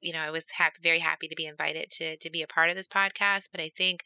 [0.00, 2.70] you know, I was happy, very happy to be invited to to be a part
[2.70, 3.48] of this podcast.
[3.50, 4.02] But I think,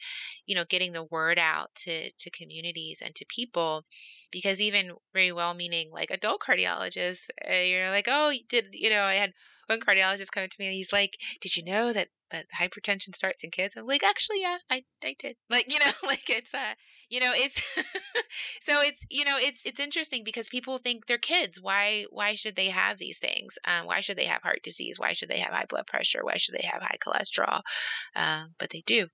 [0.46, 3.84] you know, getting the word out to to communities and to people
[4.30, 9.02] because even very well-meaning like adult cardiologists, uh, you're like, oh, did you know?
[9.02, 9.32] I had
[9.66, 13.42] one cardiologist come to me and he's like, did you know that that hypertension starts
[13.42, 13.76] in kids?
[13.76, 15.36] I'm like, actually, yeah, I I did.
[15.50, 16.74] Like, you know, like it's uh,
[17.08, 17.60] you know, it's
[18.60, 21.60] so it's you know, it's it's interesting because people think they're kids.
[21.60, 23.58] Why why should they have these things?
[23.64, 24.98] Um, why should they have heart disease?
[24.98, 26.20] Why should they have high blood pressure?
[26.22, 27.62] Why should they have high cholesterol?
[28.14, 29.08] Um, but they do,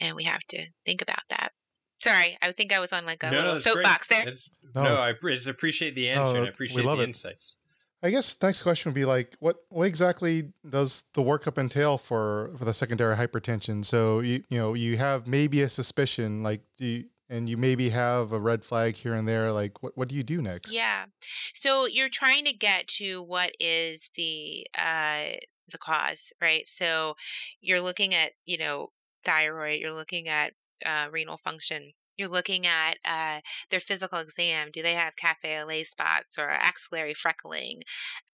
[0.00, 1.52] and we have to think about that.
[1.98, 4.24] Sorry, I think I was on like a no, little no, soapbox there.
[4.74, 6.22] no, no I just appreciate the answer.
[6.22, 7.08] No, and I appreciate the it.
[7.08, 7.56] insights.
[8.02, 12.52] I guess next question would be like, what what exactly does the workup entail for
[12.56, 13.84] for the secondary hypertension?
[13.84, 17.90] So you you know you have maybe a suspicion, like do you, and you maybe
[17.90, 19.50] have a red flag here and there.
[19.50, 20.72] Like what what do you do next?
[20.72, 21.06] Yeah,
[21.54, 25.30] so you're trying to get to what is the uh
[25.70, 26.68] the cause, right?
[26.68, 27.16] So
[27.60, 28.92] you're looking at you know
[29.24, 30.52] thyroid, you're looking at
[30.84, 31.92] uh, renal function.
[32.16, 34.70] You're looking at uh, their physical exam.
[34.72, 37.82] Do they have cafe lait spots or axillary freckling?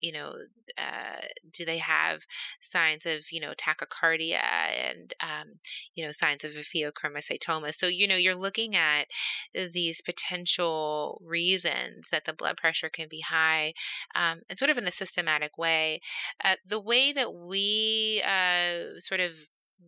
[0.01, 0.35] You know,
[0.79, 2.23] uh, do they have
[2.63, 5.59] signs of you know tachycardia and um,
[5.95, 7.75] you know signs of a pheochromocytoma?
[7.75, 9.07] So you know you're looking at
[9.55, 13.75] these potential reasons that the blood pressure can be high,
[14.15, 16.01] um, and sort of in a systematic way.
[16.43, 19.33] Uh, the way that we uh, sort of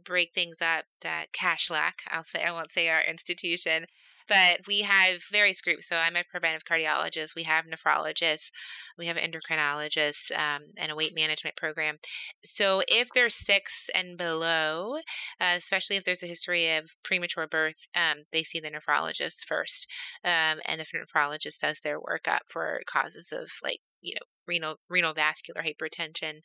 [0.04, 3.86] break things up that CASHLAC, I'll say, I won't say our institution,
[4.28, 5.88] but we have various groups.
[5.88, 7.34] So I'm a preventive cardiologist.
[7.34, 8.50] We have nephrologists,
[8.98, 11.98] we have endocrinologists, um, and a weight management program.
[12.44, 14.96] So if they're six and below,
[15.40, 19.86] uh, especially if there's a history of premature birth, um, they see the nephrologist first,
[20.24, 25.14] um, and the nephrologist does their workup for causes of like you know renal renal
[25.14, 26.40] vascular hypertension.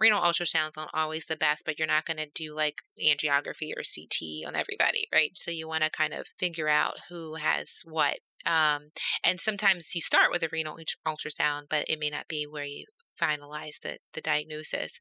[0.00, 3.82] Renal ultrasounds aren't always the best, but you're not going to do like angiography or
[3.82, 5.30] CT on everybody, right?
[5.34, 8.18] So you want to kind of figure out who has what.
[8.44, 8.90] Um,
[9.24, 12.84] and sometimes you start with a renal ultrasound, but it may not be where you
[13.20, 14.98] finalize the, the diagnosis.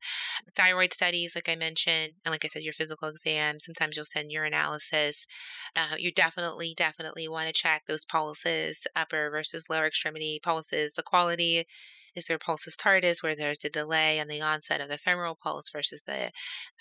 [0.55, 4.31] Thyroid studies, like I mentioned, and like I said, your physical exam, sometimes you'll send
[4.31, 5.25] urinalysis.
[5.75, 11.03] Uh, you definitely, definitely want to check those pulses, upper versus lower extremity pulses, the
[11.03, 11.65] quality
[12.15, 15.69] is there pulsus tardus, where there's a delay on the onset of the femoral pulse
[15.71, 16.31] versus the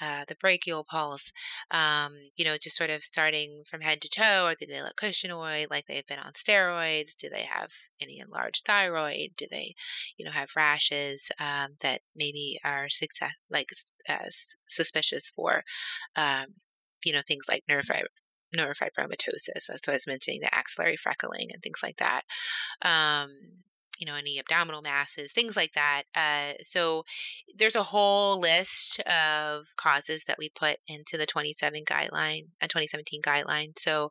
[0.01, 1.33] uh, the brachial pulse?
[1.71, 4.47] Um, you know, just sort of starting from head to toe.
[4.47, 7.17] Or do they look cushingoid, like they've been on steroids?
[7.17, 7.71] Do they have
[8.01, 9.31] any enlarged thyroid?
[9.37, 9.75] Do they,
[10.17, 13.69] you know, have rashes um, that maybe are success like
[14.09, 14.29] uh,
[14.67, 15.65] suspicious for,
[16.17, 16.47] um,
[17.05, 18.07] you know, things like nerve neurofib-
[18.57, 19.63] neurofibromatosis.
[19.63, 22.23] So I was mentioning the axillary freckling and things like that.
[22.83, 23.31] Um,
[23.99, 26.05] you know, any abdominal masses, things like that.
[26.15, 27.05] Uh, so
[27.57, 33.23] there's a whole list of causes that we put into the 27 guideline, a 2017
[33.23, 33.79] guideline.
[33.79, 34.11] So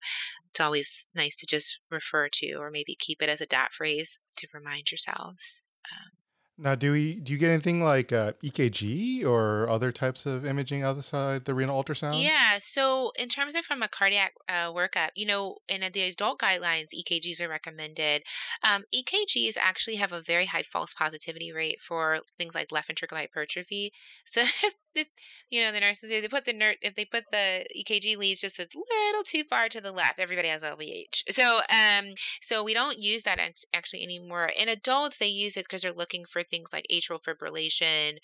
[0.51, 4.21] it's always nice to just refer to or maybe keep it as a dot phrase
[4.37, 5.65] to remind yourselves.
[5.91, 6.22] Um,
[6.55, 10.83] now, do we do you get anything like uh, EKG or other types of imaging
[10.83, 12.21] outside the renal ultrasound?
[12.21, 12.59] Yeah.
[12.61, 16.89] So, in terms of from a cardiac uh, workup, you know, in the adult guidelines,
[16.95, 18.21] EKGs are recommended.
[18.63, 23.21] Um, EKGs actually have a very high false positivity rate for things like left ventricular
[23.21, 23.91] hypertrophy.
[24.25, 25.07] So, if, if
[25.49, 28.41] you know the nurses say they put the ner- if they put the EKG leads
[28.41, 31.23] just a little too far to the left, everybody has LVH.
[31.33, 33.39] So, um, so we don't use that
[33.73, 34.51] actually anymore.
[34.55, 38.17] In adults, they use it because they're looking for things like atrial fibrillation.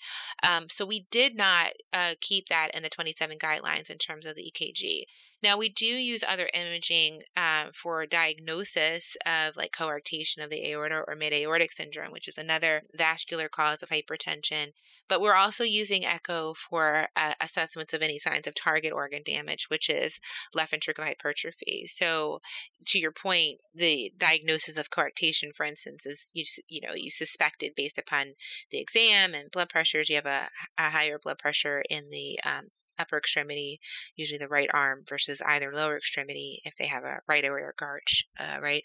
[0.48, 4.36] Um, so we did not uh, keep that in the 27 guidelines in terms of
[4.36, 5.04] the EKG.
[5.42, 11.02] Now, we do use other imaging uh, for diagnosis of like coarctation of the aorta
[11.06, 14.72] or mid aortic syndrome, which is another vascular cause of hypertension.
[15.08, 19.66] But we're also using echo for uh, assessments of any signs of target organ damage,
[19.68, 20.20] which is
[20.52, 21.86] left ventricular hypertrophy.
[21.86, 22.40] So,
[22.86, 27.72] to your point, the diagnosis of coarctation, for instance, is you you know you suspected
[27.74, 28.34] based upon
[28.70, 32.68] the exam and blood pressures, you have a, a higher blood pressure in the um,
[33.00, 33.80] upper extremity,
[34.16, 38.24] usually the right arm, versus either lower extremity if they have a right aortic arch,
[38.38, 38.82] uh, right?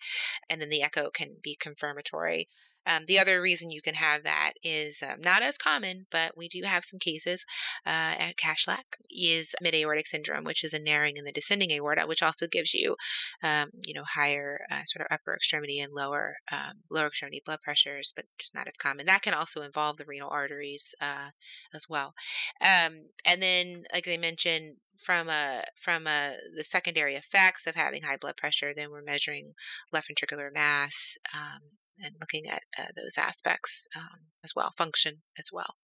[0.49, 2.49] And then the echo can be confirmatory.
[2.86, 6.47] Um, the other reason you can have that is um, not as common, but we
[6.47, 7.45] do have some cases
[7.86, 12.07] uh, at Kashlak is mid aortic syndrome, which is a narrowing in the descending aorta,
[12.07, 12.95] which also gives you,
[13.43, 17.59] um, you know, higher uh, sort of upper extremity and lower um, lower extremity blood
[17.63, 19.05] pressures, but just not as common.
[19.05, 21.29] That can also involve the renal arteries uh,
[21.73, 22.13] as well.
[22.61, 28.03] Um, and then, like I mentioned, from a from a the secondary effects of having
[28.03, 29.53] high blood pressure, then we're measuring
[29.91, 31.61] left ventricular mass um,
[31.99, 35.75] and looking at uh, those aspects um, as well, function as well.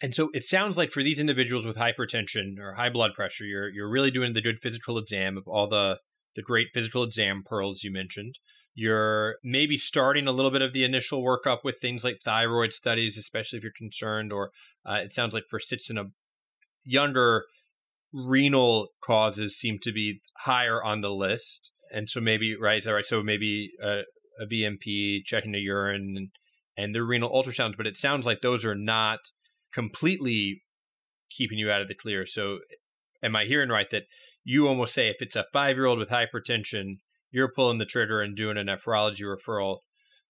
[0.00, 3.68] And so it sounds like for these individuals with hypertension or high blood pressure, you're
[3.68, 5.98] you're really doing the good physical exam of all the
[6.36, 8.38] the great physical exam pearls you mentioned.
[8.74, 13.18] You're maybe starting a little bit of the initial workup with things like thyroid studies,
[13.18, 14.32] especially if you're concerned.
[14.32, 14.52] Or
[14.86, 16.04] uh, it sounds like for sits in a
[16.84, 17.46] younger
[18.12, 21.72] renal causes seem to be higher on the list.
[21.92, 23.04] And so maybe right, is that right?
[23.04, 24.02] So maybe uh,
[24.40, 26.28] a BMP, checking the urine, and,
[26.76, 29.18] and the renal ultrasounds, but it sounds like those are not
[29.72, 30.62] completely
[31.30, 32.26] keeping you out of the clear.
[32.26, 32.76] So, eh,
[33.26, 34.04] am I hearing right that
[34.44, 36.98] you almost say if it's a five year old with hypertension,
[37.30, 39.78] you're pulling the trigger and doing a nephrology referral?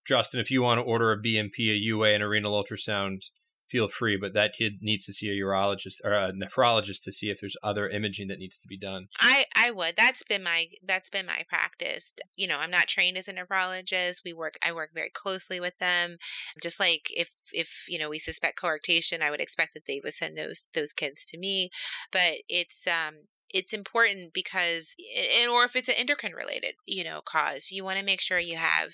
[0.07, 3.23] Justin, if you want to order a BMP, a UA, and a renal ultrasound,
[3.69, 7.31] feel free, but that kid needs to see a urologist or a nephrologist to see
[7.31, 9.09] if there's other imaging that needs to be done.
[9.19, 9.95] I I would.
[9.97, 12.15] That's been my that's been my practice.
[12.37, 14.23] You know, I'm not trained as a nephrologist.
[14.25, 16.17] We work I work very closely with them.
[16.63, 20.15] Just like if if you know we suspect coarctation, I would expect that they would
[20.15, 21.71] send those those kids to me.
[22.13, 24.95] But it's um it's important because
[25.41, 28.39] and or if it's an endocrine related you know cause you want to make sure
[28.39, 28.91] you have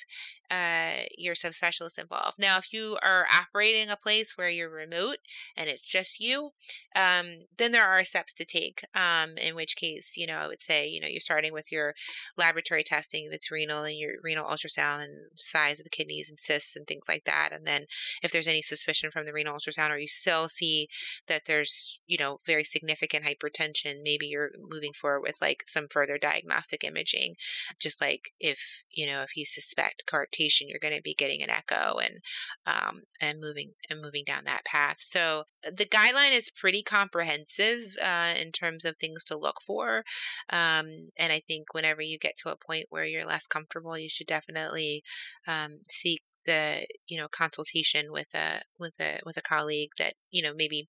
[0.51, 2.39] uh, your subspecialist involved.
[2.39, 5.17] Now if you are operating a place where you're remote
[5.57, 6.51] and it's just you
[6.95, 10.63] um, then there are steps to take um, in which case you know i would
[10.63, 11.95] say you know you're starting with your
[12.37, 16.39] laboratory testing if it's renal and your renal ultrasound and size of the kidneys and
[16.39, 17.87] cysts and things like that and then
[18.23, 20.89] if there's any suspicion from the renal ultrasound or you still see
[21.27, 26.19] that there's you know very significant hypertension maybe you're moving forward with like some further
[26.19, 27.35] diagnostic imaging.
[27.81, 31.51] Just like if, you know, if you suspect coarctation, you're going to be getting an
[31.51, 32.19] echo and,
[32.67, 34.97] um, and moving, and moving down that path.
[35.01, 40.05] So uh, the guideline is pretty comprehensive, uh, in terms of things to look for.
[40.51, 44.09] Um, and I think whenever you get to a point where you're less comfortable, you
[44.09, 45.03] should definitely,
[45.47, 50.43] um, seek the you know consultation with a with a with a colleague that you
[50.43, 50.89] know maybe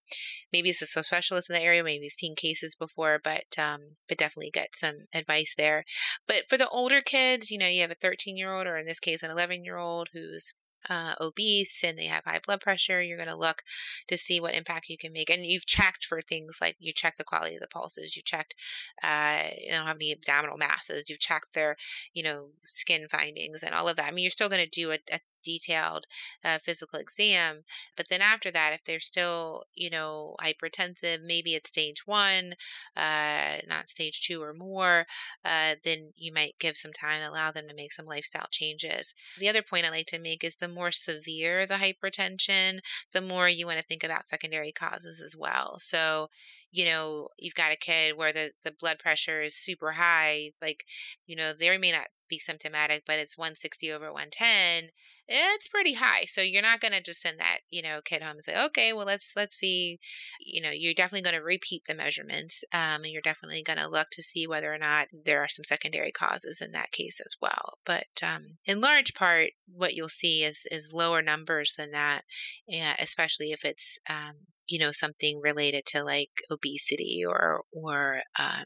[0.51, 4.51] maybe is a specialist in the area maybe seen cases before but um but definitely
[4.51, 5.83] get some advice there
[6.27, 8.85] but for the older kids you know you have a 13 year old or in
[8.85, 10.53] this case an 11 year old who's
[10.89, 13.63] uh, obese and they have high blood pressure, you're going to look
[14.07, 15.29] to see what impact you can make.
[15.29, 18.55] And you've checked for things like you check the quality of the pulses, you checked,
[19.03, 21.75] uh, you don't have any abdominal masses, you've checked their,
[22.13, 24.05] you know, skin findings and all of that.
[24.05, 26.05] I mean, you're still going to do a, a detailed
[26.43, 27.63] uh, physical exam.
[27.95, 32.55] But then after that, if they're still, you know, hypertensive, maybe it's stage one,
[32.97, 35.05] uh, not stage two or more,
[35.43, 39.13] uh, then you might give some time allow them to make some lifestyle changes.
[39.39, 42.79] The other point I like to make is the more severe the hypertension,
[43.13, 45.77] the more you want to think about secondary causes as well.
[45.79, 46.29] So,
[46.71, 50.83] you know, you've got a kid where the, the blood pressure is super high, like,
[51.25, 54.91] you know, they may not be symptomatic, but it's 160 over 110,
[55.27, 56.25] it's pretty high.
[56.25, 58.93] So you're not going to just send that, you know, kid home and say, okay,
[58.93, 59.99] well, let's, let's see,
[60.39, 62.63] you know, you're definitely going to repeat the measurements.
[62.71, 65.63] Um, and you're definitely going to look to see whether or not there are some
[65.63, 67.77] secondary causes in that case as well.
[67.85, 72.23] But, um, in large part, what you'll see is, is lower numbers than that,
[72.71, 74.33] uh, especially if it's, um,
[74.67, 78.65] you know, something related to like obesity or, or, um,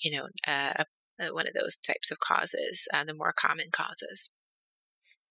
[0.00, 0.84] you know, uh, uh,
[1.18, 4.30] one of those types of causes, uh, the more common causes.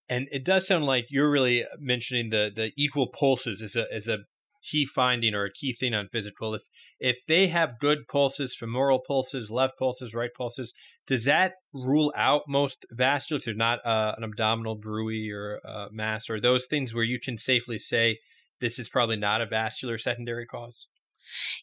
[0.10, 4.08] And it does sound like you're really mentioning the the equal pulses as a as
[4.08, 4.20] a
[4.64, 6.54] key finding or a key thing on physical.
[6.56, 6.64] If
[7.00, 10.74] if they have good pulses, femoral pulses, left pulses, right pulses,
[11.06, 13.38] does that rule out most vascular?
[13.38, 17.20] If they're not uh, an abdominal bruit or uh, mass or those things where you
[17.20, 18.20] can safely say
[18.60, 20.88] this is probably not a vascular secondary cause?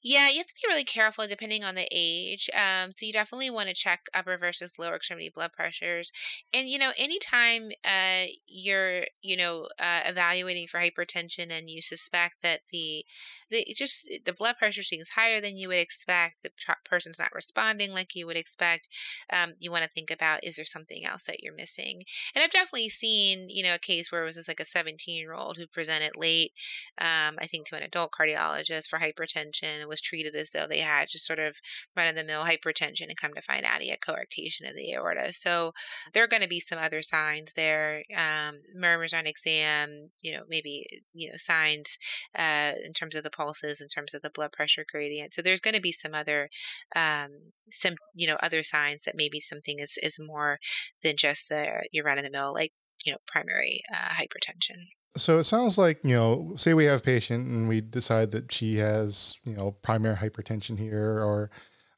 [0.03, 2.49] Yeah, you have to be really careful depending on the age.
[2.55, 6.13] Um, so you definitely want to check upper versus lower extremity blood pressures.
[6.53, 12.37] And you know, anytime uh, you're you know uh, evaluating for hypertension and you suspect
[12.43, 13.05] that the
[13.51, 16.51] the just the blood pressure seems higher than you would expect, the
[16.85, 18.89] person's not responding like you would expect,
[19.33, 22.03] um, you want to think about is there something else that you're missing?
[22.35, 25.17] And I've definitely seen you know a case where it was just like a 17
[25.17, 26.53] year old who presented late,
[26.99, 30.79] um, I think to an adult cardiologist for hypertension and was treated as though they
[30.79, 31.57] had just sort of
[31.97, 34.93] run of the mill hypertension and come to find out he had coarctation of the
[34.95, 35.33] aorta.
[35.33, 35.73] So
[36.13, 40.43] there are going to be some other signs there, um, murmurs on exam, you know,
[40.49, 41.99] maybe you know signs
[42.37, 45.35] uh, in terms of the pulses, in terms of the blood pressure gradient.
[45.35, 46.49] So there's going to be some other
[46.95, 47.31] um,
[47.71, 50.59] some you know other signs that maybe something is is more
[51.03, 52.73] than just uh, your run of the mill like
[53.05, 54.79] you know primary uh, hypertension.
[55.17, 58.53] So it sounds like, you know, say we have a patient and we decide that
[58.53, 61.51] she has, you know, primary hypertension here or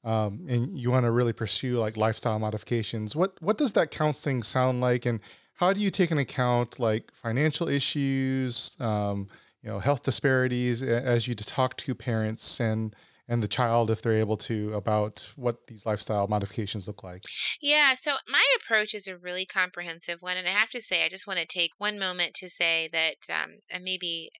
[0.04, 3.14] um, and you want to really pursue like lifestyle modifications.
[3.14, 5.20] What what does that counseling sound like and
[5.54, 9.28] how do you take into account like financial issues, um,
[9.62, 12.94] you know, health disparities as you talk to parents and
[13.28, 17.22] and the child if they're able to about what these lifestyle modifications look like?
[17.60, 20.36] Yeah, so my approach is a really comprehensive one.
[20.36, 23.16] And I have to say, I just want to take one moment to say that,
[23.32, 24.30] um, and maybe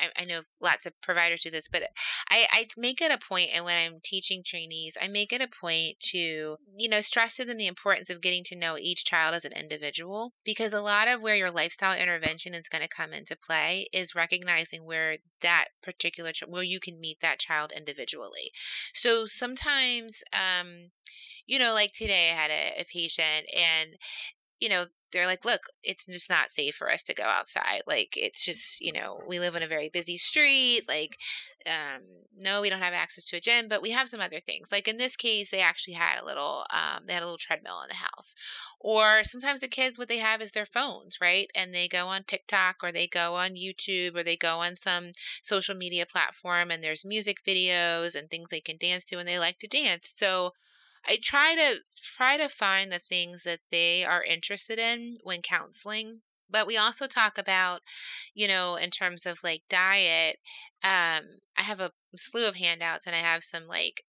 [0.00, 1.82] I, I, know lots of providers do this, but
[2.30, 5.48] I, I make it a point, and when I'm teaching trainees, I make it a
[5.48, 9.34] point to, you know, stress to them the importance of getting to know each child
[9.34, 13.12] as an individual, because a lot of where your lifestyle intervention is going to come
[13.12, 18.52] into play is recognizing where that particular, where you can meet that child individually.
[18.94, 20.90] So sometimes, um,
[21.46, 23.96] you know, like today I had a, a patient and
[24.62, 27.82] you know, they're like, look, it's just not safe for us to go outside.
[27.86, 30.82] Like, it's just, you know, we live in a very busy street.
[30.88, 31.16] Like,
[31.66, 32.02] um,
[32.40, 34.72] no, we don't have access to a gym, but we have some other things.
[34.72, 37.82] Like in this case, they actually had a little, um, they had a little treadmill
[37.82, 38.34] in the house.
[38.80, 41.48] Or sometimes the kids, what they have is their phones, right?
[41.54, 45.12] And they go on TikTok or they go on YouTube or they go on some
[45.42, 49.38] social media platform and there's music videos and things they can dance to and they
[49.38, 50.10] like to dance.
[50.12, 50.52] So,
[51.06, 56.22] I try to try to find the things that they are interested in when counseling.
[56.50, 57.80] But we also talk about,
[58.34, 60.38] you know, in terms of like diet.
[60.84, 64.02] Um, I have a slew of handouts and I have some like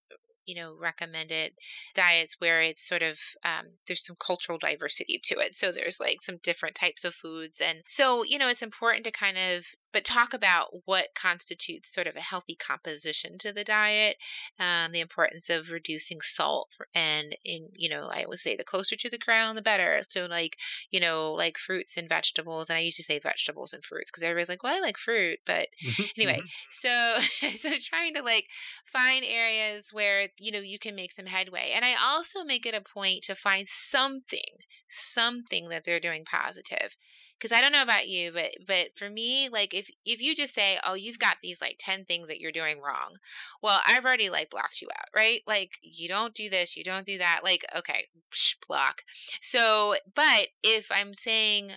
[0.45, 1.53] you know recommended
[1.95, 6.21] diets where it's sort of um, there's some cultural diversity to it so there's like
[6.21, 10.03] some different types of foods and so you know it's important to kind of but
[10.03, 14.17] talk about what constitutes sort of a healthy composition to the diet,
[14.59, 18.95] um, the importance of reducing salt, and in you know I always say the closer
[18.95, 20.01] to the ground the better.
[20.09, 20.57] So like
[20.89, 24.23] you know like fruits and vegetables, and I used to say vegetables and fruits because
[24.23, 26.47] everybody's like, well I like fruit, but mm-hmm, anyway, mm-hmm.
[26.71, 28.47] so so trying to like
[28.85, 32.73] find areas where you know you can make some headway, and I also make it
[32.73, 34.41] a point to find something
[34.89, 36.95] something that they're doing positive
[37.43, 40.53] because I don't know about you, but but for me, like if if you just
[40.55, 43.17] say, "Oh, you've got these like 10 things that you're doing wrong."
[43.61, 45.41] Well, I've already like blocked you out, right?
[45.45, 47.41] Like you don't do this, you don't do that.
[47.43, 49.03] Like, okay, psh, block.
[49.41, 51.71] So, but if I'm saying,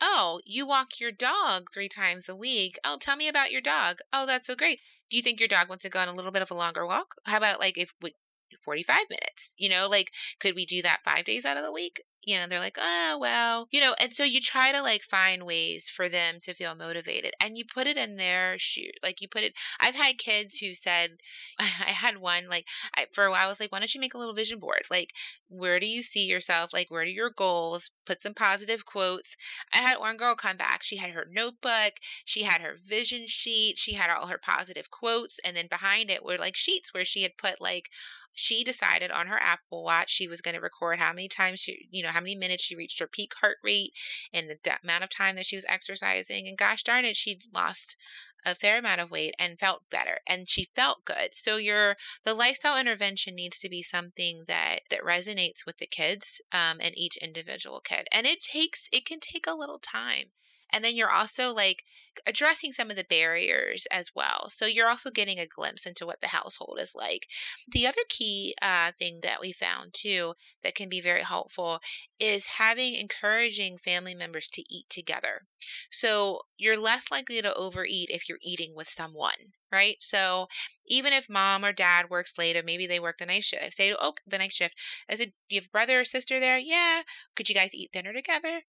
[0.00, 3.98] "Oh, you walk your dog 3 times a week." Oh, tell me about your dog.
[4.12, 4.80] Oh, that's so great.
[5.08, 6.84] Do you think your dog wants to go on a little bit of a longer
[6.84, 7.14] walk?
[7.26, 8.16] How about like if we
[8.64, 9.54] 45 minutes.
[9.56, 12.02] You know, like, could we do that five days out of the week?
[12.24, 15.44] you know, they're like, oh, well, you know, and so you try to like find
[15.44, 18.90] ways for them to feel motivated and you put it in their shoe.
[19.02, 21.16] Like you put it, I've had kids who said,
[21.58, 24.14] I had one, like, I, for a while, I was like, why don't you make
[24.14, 24.82] a little vision board?
[24.88, 25.10] Like,
[25.48, 26.72] where do you see yourself?
[26.72, 27.90] Like, where are your goals?
[28.06, 29.36] Put some positive quotes.
[29.74, 30.82] I had one girl come back.
[30.82, 31.94] She had her notebook,
[32.24, 36.24] she had her vision sheet, she had all her positive quotes, and then behind it
[36.24, 37.90] were like sheets where she had put like,
[38.32, 41.88] she decided on her Apple Watch she was going to record how many times she,
[41.90, 43.92] you know, how many minutes she reached her peak heart rate
[44.32, 46.48] and the amount of time that she was exercising.
[46.48, 47.96] And gosh darn it, she lost
[48.44, 52.34] a fair amount of weight and felt better and she felt good so your the
[52.34, 57.16] lifestyle intervention needs to be something that that resonates with the kids um, and each
[57.18, 60.26] individual kid and it takes it can take a little time
[60.72, 61.84] and then you're also like
[62.26, 64.48] addressing some of the barriers as well.
[64.48, 67.26] So you're also getting a glimpse into what the household is like.
[67.70, 71.80] The other key uh, thing that we found too that can be very helpful
[72.18, 75.42] is having encouraging family members to eat together.
[75.90, 79.96] So you're less likely to overeat if you're eating with someone, right?
[80.00, 80.48] So
[80.86, 83.94] even if mom or dad works late or maybe they work the night shift, say,
[83.98, 84.74] oh, the night shift.
[85.08, 86.58] I said, do you have brother or sister there?
[86.58, 87.02] Yeah.
[87.36, 88.62] Could you guys eat dinner together?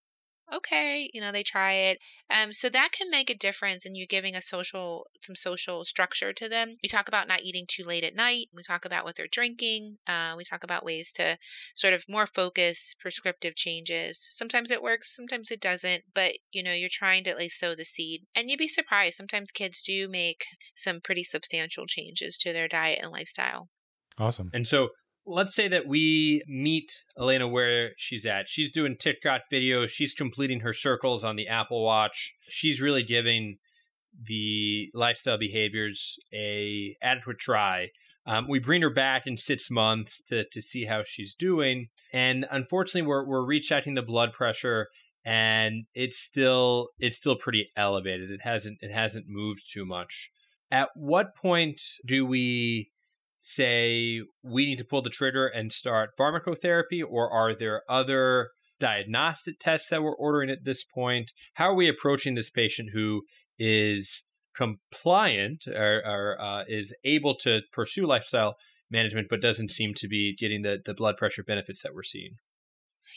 [0.51, 1.99] Okay, you know, they try it.
[2.29, 6.33] Um, so that can make a difference in you giving a social, some social structure
[6.33, 6.73] to them.
[6.81, 8.47] We talk about not eating too late at night.
[8.53, 9.97] We talk about what they're drinking.
[10.07, 11.37] Uh, we talk about ways to
[11.75, 14.27] sort of more focus prescriptive changes.
[14.31, 17.75] Sometimes it works, sometimes it doesn't, but you know, you're trying to at least sow
[17.75, 18.23] the seed.
[18.35, 19.17] And you'd be surprised.
[19.17, 23.69] Sometimes kids do make some pretty substantial changes to their diet and lifestyle.
[24.17, 24.49] Awesome.
[24.53, 24.89] And so
[25.25, 28.49] let's say that we meet Elena where she's at.
[28.49, 29.89] She's doing TikTok videos.
[29.89, 32.33] She's completing her circles on the Apple Watch.
[32.49, 33.57] She's really giving
[34.21, 37.89] the lifestyle behaviors a adequate try.
[38.25, 42.45] Um, we bring her back in six months to to see how she's doing, and
[42.49, 44.87] unfortunately, we're we're rechecking the blood pressure,
[45.25, 48.31] and it's still it's still pretty elevated.
[48.31, 50.29] It hasn't it hasn't moved too much.
[50.71, 52.91] At what point do we
[53.45, 59.59] say we need to pull the trigger and start pharmacotherapy, or are there other diagnostic
[59.59, 61.31] tests that we're ordering at this point?
[61.55, 63.23] How are we approaching this patient who
[63.59, 64.23] is
[64.55, 68.55] compliant or, or uh, is able to pursue lifestyle
[68.89, 72.35] management, but doesn't seem to be getting the, the blood pressure benefits that we're seeing?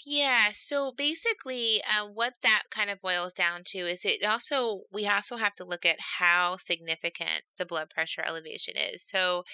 [0.05, 5.07] Yeah, so basically, uh, what that kind of boils down to is it also, we
[5.07, 9.03] also have to look at how significant the blood pressure elevation is.
[9.03, 9.45] So,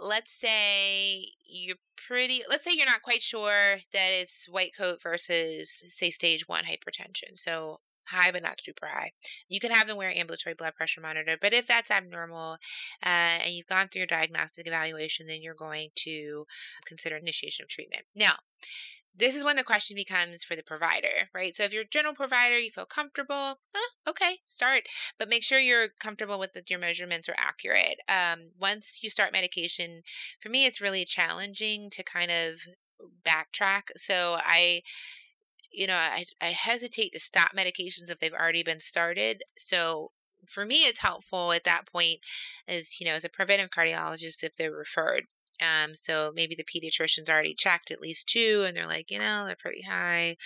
[0.00, 5.70] let's say you're pretty, let's say you're not quite sure that it's white coat versus,
[5.86, 7.36] say, stage one hypertension.
[7.36, 9.12] So, high but not super high.
[9.48, 12.52] You can have them wear ambulatory blood pressure monitor, but if that's abnormal
[13.02, 16.46] uh, and you've gone through your diagnostic evaluation, then you're going to
[16.86, 18.04] consider initiation of treatment.
[18.16, 18.36] Now,
[19.18, 21.56] this is when the question becomes for the provider, right?
[21.56, 23.58] So if you're a general provider, you feel comfortable,
[24.06, 24.84] okay, start.
[25.18, 27.98] But make sure you're comfortable with that your measurements are accurate.
[28.08, 30.02] Um, once you start medication,
[30.40, 32.60] for me, it's really challenging to kind of
[33.26, 33.90] backtrack.
[33.96, 34.82] So I
[35.70, 39.42] you know, I, I hesitate to stop medications if they've already been started.
[39.58, 40.12] So
[40.48, 42.20] for me, it's helpful at that point
[42.66, 45.24] as, you know, as a preventive cardiologist, if they're referred.
[45.60, 49.44] Um, so maybe the pediatrician's already checked at least two, and they're like, you know,
[49.46, 50.36] they're pretty high.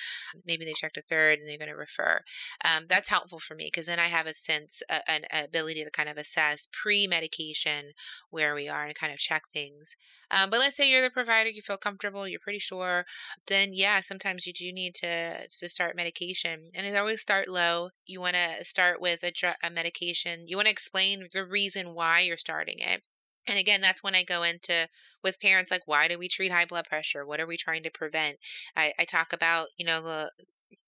[0.47, 2.21] Maybe they checked a third, and they're going to refer.
[2.65, 5.91] Um, that's helpful for me because then I have a sense, uh, an ability to
[5.91, 7.93] kind of assess pre-medication
[8.31, 9.97] where we are and kind of check things.
[10.31, 13.05] Um, but let's say you're the provider, you feel comfortable, you're pretty sure,
[13.47, 17.91] then yeah, sometimes you do need to to start medication, and it always start low.
[18.07, 20.49] You want to start with a, dr- a medication.
[20.49, 23.03] You want to explain the reason why you're starting it.
[23.47, 24.89] And again, that's when I go into
[25.23, 27.27] with parents like, why do we treat high blood pressure?
[27.27, 28.37] What are we trying to prevent?
[28.77, 30.31] I, I talk about, you know, the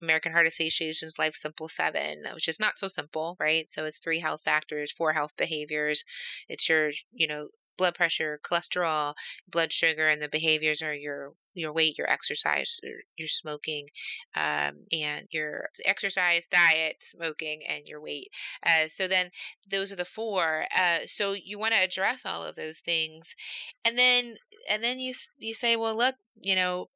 [0.02, 3.70] American Heart Association's Life's Simple 7, which is not so simple, right?
[3.70, 6.04] So it's three health factors, four health behaviors.
[6.48, 9.14] It's your, you know, blood pressure, cholesterol,
[9.48, 12.80] blood sugar, and the behaviors are your your weight, your exercise,
[13.16, 13.86] your smoking,
[14.34, 18.28] um, and your exercise, diet, smoking, and your weight.
[18.66, 19.30] Uh, so then
[19.70, 20.66] those are the four.
[20.76, 23.36] Uh, so you want to address all of those things,
[23.84, 24.36] and then
[24.68, 26.88] and then you you say, well, look, you know,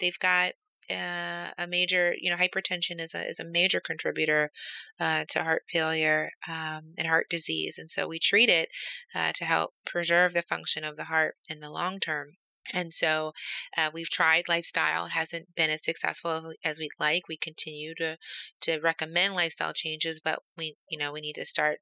[0.00, 0.54] they've got
[0.96, 4.50] a major, you know, hypertension is a is a major contributor
[4.98, 8.68] uh, to heart failure um, and heart disease, and so we treat it
[9.14, 12.36] uh, to help preserve the function of the heart in the long term.
[12.72, 13.32] And so
[13.76, 15.06] uh, we've tried lifestyle.
[15.06, 17.28] It hasn't been as successful as we'd like.
[17.28, 18.16] We continue to
[18.62, 21.80] to recommend lifestyle changes, but we you know we need to start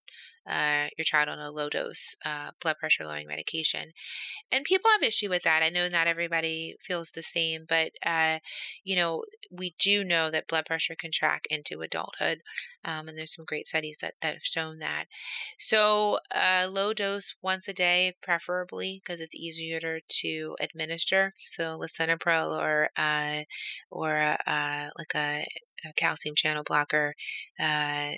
[0.49, 3.93] uh, your child on a low dose uh, blood pressure lowering medication.
[4.51, 5.62] And people have issue with that.
[5.62, 8.39] I know not everybody feels the same, but uh,
[8.84, 12.43] you know we do know that blood pressure can track into adulthood,
[12.85, 15.07] um, and there's some great studies that that have shown that.
[15.59, 21.35] So uh, low dose once a day, preferably because it's easier to administer.
[21.45, 23.45] So lisinopril or uh,
[23.91, 25.47] or uh, like a,
[25.85, 27.14] a calcium channel blocker
[27.61, 28.12] uh,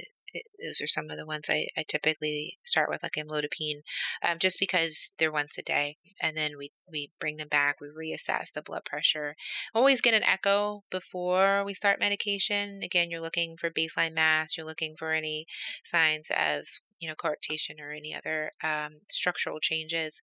[0.62, 3.83] those are some of the ones I, I typically start with, like amlodipine,
[4.22, 5.97] um, just because they're once a day.
[6.20, 9.37] And then we, we bring them back, we reassess the blood pressure.
[9.74, 12.81] Always get an echo before we start medication.
[12.83, 15.47] Again, you're looking for baseline mass, you're looking for any
[15.85, 16.66] signs of
[16.99, 20.20] you know, coarctation or any other um, structural changes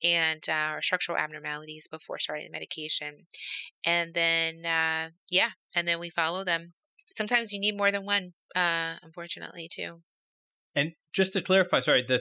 [0.00, 3.26] and uh, or structural abnormalities before starting the medication.
[3.84, 6.74] And then, uh, yeah, and then we follow them
[7.10, 10.02] sometimes you need more than one, uh, unfortunately, too.
[10.74, 12.20] And just to clarify, sorry, the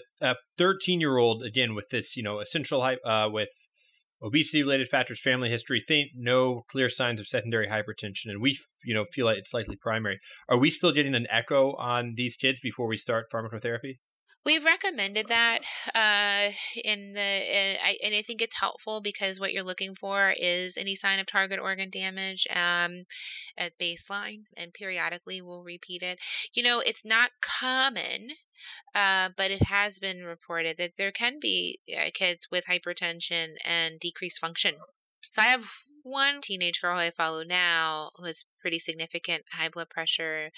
[0.58, 3.50] 13 uh, year old, again, with this, you know, essential, uh, with
[4.22, 8.94] obesity related factors, family history, think no clear signs of secondary hypertension, and we, you
[8.94, 10.20] know, feel like it's likely primary.
[10.50, 13.98] Are we still getting an echo on these kids before we start pharmacotherapy?
[14.46, 15.60] We've recommended that
[15.94, 16.52] uh,
[16.84, 20.78] in the, and I, and I think it's helpful because what you're looking for is
[20.78, 23.04] any sign of target organ damage um,
[23.58, 26.20] at baseline, and periodically we'll repeat it.
[26.54, 28.30] You know, it's not common
[28.96, 34.00] uh, but it has been reported that there can be uh, kids with hypertension and
[34.00, 34.76] decreased function.
[35.32, 35.66] So I have
[36.04, 40.50] one teenage girl I follow now who has pretty significant high blood pressure,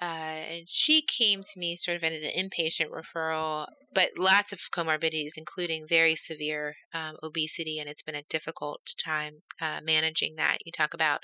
[0.00, 4.60] uh, and she came to me sort of in an inpatient referral, but lots of
[4.70, 10.58] comorbidities, including very severe um, obesity, and it's been a difficult time uh, managing that.
[10.64, 11.20] You talk about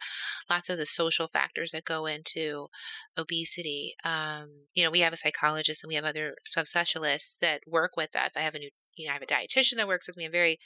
[0.48, 2.68] lots of the social factors that go into
[3.16, 3.94] obesity.
[4.04, 8.16] Um, you know, we have a psychologist and we have other subspecialists that work with
[8.16, 8.30] us.
[8.36, 10.24] I have a new, you know, I have a dietitian that works with me.
[10.24, 10.58] I'm very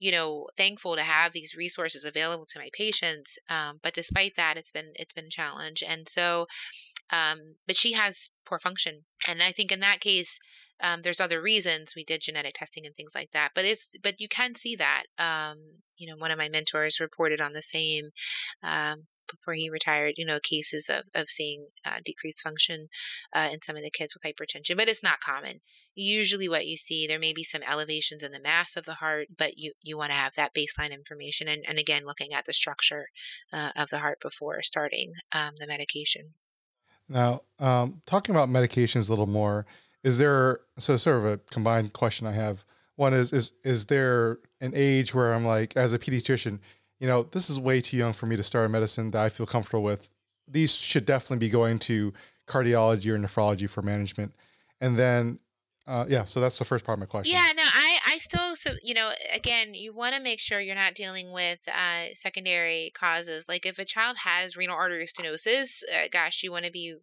[0.00, 4.56] you know thankful to have these resources available to my patients um, but despite that
[4.56, 5.82] it's been it's been a challenge.
[5.86, 6.46] And so
[7.12, 9.04] um, but she has poor function.
[9.28, 10.38] And i think in that case
[10.82, 14.20] um, there's other reasons we did genetic testing and things like that but it's but
[14.20, 15.58] you can see that um,
[15.96, 18.10] you know one of my mentors reported on the same
[18.62, 22.88] um, before he retired, you know, cases of, of seeing uh, decreased function
[23.34, 25.60] uh, in some of the kids with hypertension, but it's not common.
[25.94, 29.28] Usually, what you see, there may be some elevations in the mass of the heart,
[29.36, 31.48] but you, you want to have that baseline information.
[31.48, 33.06] And, and again, looking at the structure
[33.52, 36.34] uh, of the heart before starting um, the medication.
[37.08, 39.66] Now, um, talking about medications a little more,
[40.04, 42.64] is there so sort of a combined question I have?
[42.96, 46.60] One is is is there an age where I'm like, as a pediatrician,
[47.00, 49.30] you know, this is way too young for me to start a medicine that I
[49.30, 50.10] feel comfortable with.
[50.46, 52.12] These should definitely be going to
[52.46, 54.34] cardiology or nephrology for management.
[54.80, 55.38] And then,
[55.86, 57.34] uh, yeah, so that's the first part of my question.
[57.34, 57.62] Yeah, no,
[58.66, 61.58] I, I so, you know, again, you want to make sure you're not dealing with
[61.68, 63.46] uh, secondary causes.
[63.48, 66.94] Like if a child has renal artery stenosis, uh, gosh, you want to be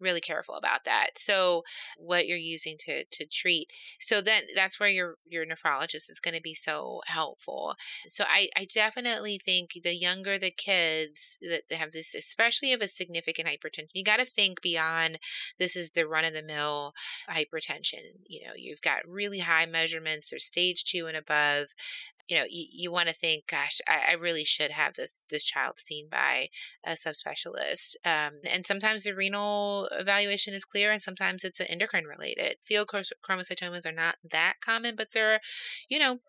[0.00, 1.10] really careful about that.
[1.16, 1.62] So
[1.98, 3.68] what you're using to, to treat.
[4.00, 7.76] So then that's where your, your nephrologist is going to be so helpful.
[8.08, 12.96] So I, I definitely think the younger the kids that have this, especially if it's
[12.96, 15.18] significant hypertension, you got to think beyond
[15.58, 16.92] this is the run of the mill
[17.28, 18.24] hypertension.
[18.26, 20.28] You know, you've got really high measurements.
[20.28, 21.68] There's stage two and above
[22.28, 25.44] you know you, you want to think gosh I, I, really should have this this
[25.44, 26.48] child seen by
[26.84, 27.96] a subspecialist.
[28.04, 32.56] Um, and sometimes the renal evaluation is clear and sometimes it's an endocrine related.
[32.70, 35.40] Pheochromocytomas are not that common but they're
[35.88, 36.20] you know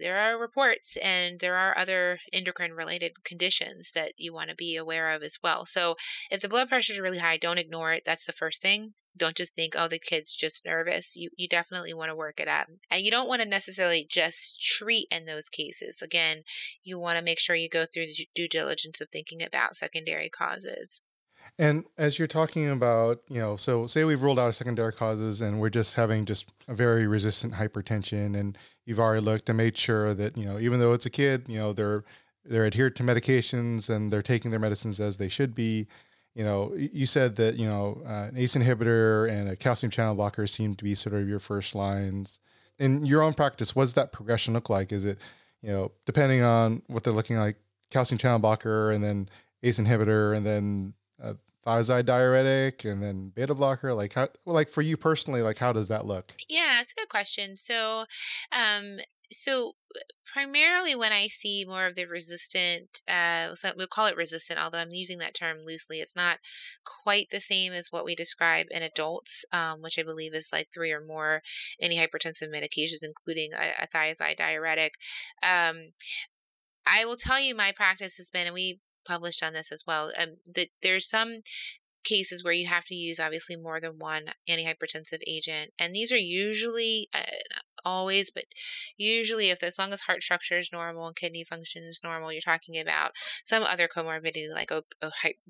[0.00, 4.76] there are reports and there are other endocrine related conditions that you want to be
[4.76, 5.66] aware of as well.
[5.66, 5.96] So
[6.30, 8.02] if the blood pressure is really high, don't ignore it.
[8.04, 8.94] That's the first thing.
[9.16, 11.16] Don't just think, oh, the kid's just nervous.
[11.16, 12.66] You you definitely want to work it up.
[12.90, 16.02] And you don't want to necessarily just treat in those cases.
[16.02, 16.42] Again,
[16.82, 20.28] you want to make sure you go through the due diligence of thinking about secondary
[20.28, 21.00] causes.
[21.58, 25.60] And as you're talking about, you know, so say we've ruled out secondary causes and
[25.60, 30.14] we're just having just a very resistant hypertension and you've already looked and made sure
[30.14, 32.04] that, you know, even though it's a kid, you know, they're
[32.44, 35.86] they're adhered to medications and they're taking their medicines as they should be.
[36.34, 40.14] You know, you said that, you know, uh, an ACE inhibitor and a calcium channel
[40.14, 42.40] blocker seem to be sort of your first lines.
[42.78, 44.92] In your own practice, what does that progression look like?
[44.92, 45.18] Is it,
[45.62, 47.56] you know, depending on what they're looking like,
[47.90, 49.28] calcium channel blocker and then
[49.62, 51.36] ACE inhibitor and then a
[51.66, 55.88] thiazide diuretic and then beta blocker like how like for you personally like how does
[55.88, 58.04] that look yeah it's a good question so
[58.52, 58.98] um
[59.32, 59.72] so
[60.36, 64.78] primarily when I see more of the resistant, uh, so we'll call it resistant, although
[64.78, 66.00] I'm using that term loosely.
[66.00, 66.38] It's not
[66.84, 70.68] quite the same as what we describe in adults, um, which I believe is like
[70.74, 71.42] three or more
[71.82, 74.92] antihypertensive medications, including a, a thiazide diuretic.
[75.42, 75.92] Um,
[76.86, 80.12] I will tell you, my practice has been, and we published on this as well.
[80.18, 81.42] Um, that there's some
[82.04, 86.16] cases where you have to use obviously more than one antihypertensive agent, and these are
[86.16, 87.22] usually uh,
[87.84, 88.44] always, but
[88.96, 92.40] usually, if as long as heart structure is normal and kidney function is normal, you're
[92.40, 93.12] talking about
[93.44, 94.70] some other comorbidity like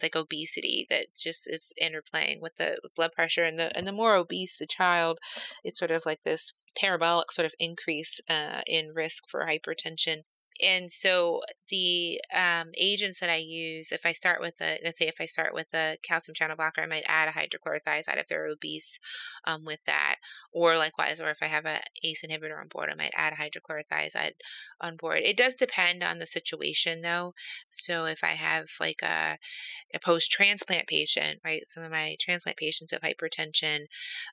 [0.02, 4.14] like obesity that just is interplaying with the blood pressure, and the and the more
[4.16, 5.18] obese the child,
[5.62, 10.22] it's sort of like this parabolic sort of increase uh, in risk for hypertension
[10.62, 15.06] and so the um, agents that I use, if I start with a, let's say
[15.06, 18.46] if I start with the calcium channel blocker, I might add a hydrochlorothiazide if they're
[18.46, 18.98] obese
[19.44, 20.16] um, with that,
[20.52, 23.36] or likewise, or if I have a ACE inhibitor on board, I might add a
[23.36, 24.32] hydrochlorothiazide
[24.80, 25.20] on board.
[25.24, 27.34] It does depend on the situation though.
[27.68, 29.38] So if I have like a,
[29.94, 33.86] a post transplant patient, right, some of my transplant patients have hypertension,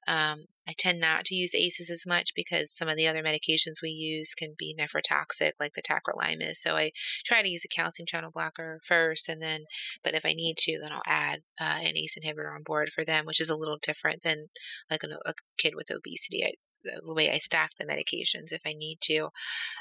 [0.08, 3.82] um, I tend not to use ACEs as much because some of the other medications
[3.82, 6.13] we use can be nephrotoxic, like the tacrolimus.
[6.16, 6.92] Lime is so I
[7.26, 9.66] try to use a calcium channel blocker first, and then,
[10.04, 13.06] but if I need to, then I'll add uh, an ACE inhibitor on board for
[13.06, 14.48] them, which is a little different than
[14.90, 16.44] like a, a kid with obesity.
[16.46, 16.54] I,
[16.84, 19.30] the way I stack the medications if I need to.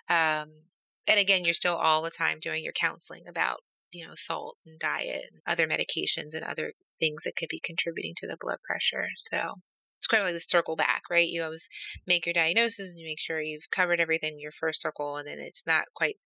[0.08, 0.62] Um,
[1.08, 3.58] and again, you're still all the time doing your counseling about
[3.92, 8.14] you know salt and diet and other medications and other things that could be contributing
[8.16, 9.06] to the blood pressure.
[9.16, 9.56] So
[10.02, 11.28] it's kind of like the circle back, right?
[11.28, 11.68] You always
[12.08, 15.28] make your diagnosis and you make sure you've covered everything in your first circle, and
[15.28, 16.16] then it's not quite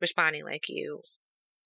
[0.00, 1.00] responding like you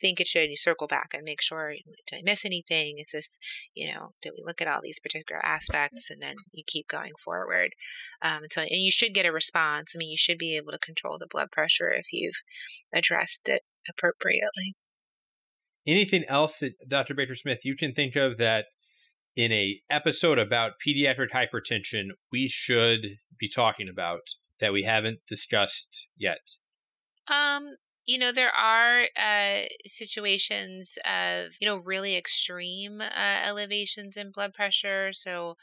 [0.00, 0.48] think it should.
[0.48, 1.74] You circle back and make sure
[2.06, 2.96] did I miss anything?
[2.96, 3.38] Is this,
[3.74, 6.08] you know, did we look at all these particular aspects?
[6.10, 7.72] And then you keep going forward.
[8.22, 9.92] Um, and so, and you should get a response.
[9.94, 12.40] I mean, you should be able to control the blood pressure if you've
[12.94, 13.60] addressed it
[13.90, 14.74] appropriately.
[15.86, 17.12] Anything else that Dr.
[17.14, 18.66] Baker Smith you can think of that
[19.38, 26.08] in a episode about pediatric hypertension we should be talking about that we haven't discussed
[26.16, 26.56] yet?
[27.28, 34.32] Um, you know, there are uh, situations of, you know, really extreme uh, elevations in
[34.32, 35.12] blood pressure.
[35.12, 35.54] So,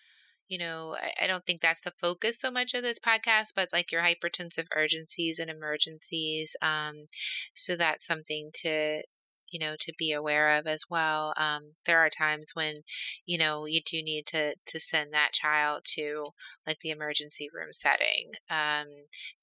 [0.47, 3.73] you know, I, I, don't think that's the focus so much of this podcast, but
[3.73, 6.55] like your hypertensive urgencies and emergencies.
[6.61, 7.07] Um,
[7.55, 9.01] so that's something to
[9.49, 12.77] you know to be aware of as well um, there are times when
[13.25, 16.25] you know you do need to to send that child to
[16.67, 18.87] like the emergency room setting um,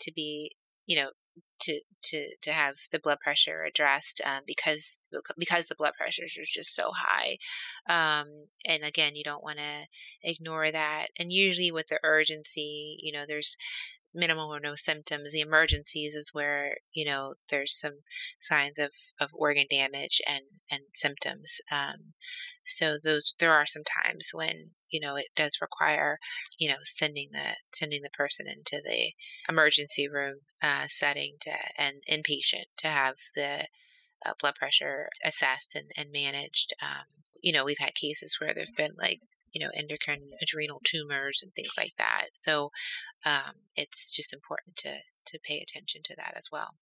[0.00, 0.52] to be
[0.86, 1.10] you know
[1.60, 4.96] to to to have the blood pressure addressed um, because
[5.38, 7.36] because the blood pressure is just so high
[7.88, 8.26] um,
[8.66, 9.86] and again you don't want to
[10.22, 13.56] ignore that and usually with the urgency you know there's
[14.14, 15.32] minimal or no symptoms.
[15.32, 18.00] The emergencies is where you know there's some
[18.40, 18.90] signs of,
[19.20, 21.60] of organ damage and and symptoms.
[21.70, 22.14] Um,
[22.66, 26.18] so those there are some times when you know it does require
[26.58, 29.12] you know sending the sending the person into the
[29.48, 33.66] emergency room uh, setting to and inpatient to have the
[34.24, 36.72] uh, blood pressure assessed and, and managed.
[36.80, 37.04] Um,
[37.40, 39.20] you know, we've had cases where there've been like
[39.52, 42.26] you know, endocrine adrenal tumors and things like that.
[42.40, 42.70] So
[43.24, 46.74] um, it's just important to to pay attention to that as well.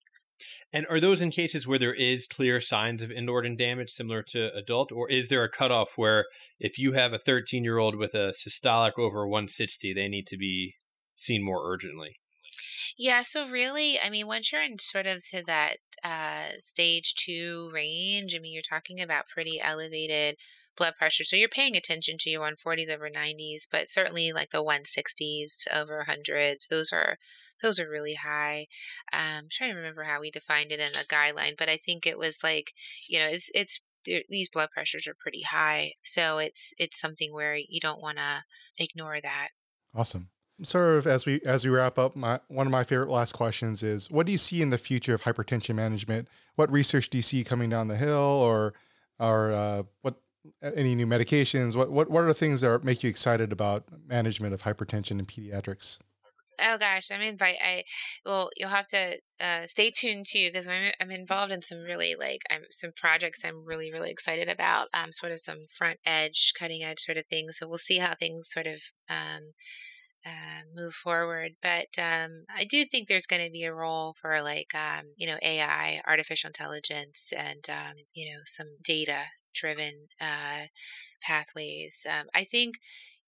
[0.72, 4.22] And are those in cases where there is clear signs of end organ damage similar
[4.30, 6.26] to adult, or is there a cutoff where
[6.58, 10.36] if you have a 13 year old with a systolic over 160, they need to
[10.36, 10.76] be
[11.14, 12.16] seen more urgently?
[12.96, 17.70] Yeah, so really, I mean, once you're in sort of to that uh, stage two
[17.72, 20.36] range, I mean, you're talking about pretty elevated
[20.80, 21.24] blood pressure.
[21.24, 26.04] So you're paying attention to your 140s over 90s, but certainly like the 160s over
[26.08, 27.18] 100s, those are
[27.62, 28.66] those are really high.
[29.12, 32.06] Um, I'm trying to remember how we defined it in the guideline, but I think
[32.06, 32.72] it was like,
[33.06, 37.54] you know, it's it's these blood pressures are pretty high, so it's it's something where
[37.54, 38.44] you don't want to
[38.78, 39.48] ignore that.
[39.94, 40.30] Awesome.
[40.62, 43.82] Sort of as we as we wrap up, my one of my favorite last questions
[43.82, 46.28] is: What do you see in the future of hypertension management?
[46.56, 48.72] What research do you see coming down the hill, or
[49.18, 50.16] or uh, what
[50.62, 51.76] any new medications?
[51.76, 55.26] What what what are the things that make you excited about management of hypertension in
[55.26, 55.98] pediatrics?
[56.62, 57.56] Oh gosh, I'm invite.
[57.64, 57.84] I
[58.24, 62.14] well, you'll have to uh, stay tuned too because I'm I'm involved in some really
[62.18, 64.88] like I'm some projects I'm really really excited about.
[64.92, 67.58] Um, sort of some front edge, cutting edge sort of things.
[67.58, 69.52] So we'll see how things sort of um
[70.26, 71.52] uh, move forward.
[71.62, 75.26] But um, I do think there's going to be a role for like um, you
[75.26, 79.24] know AI, artificial intelligence, and um, you know some data
[79.54, 80.66] driven uh,
[81.22, 82.06] pathways.
[82.08, 82.76] Um, I think,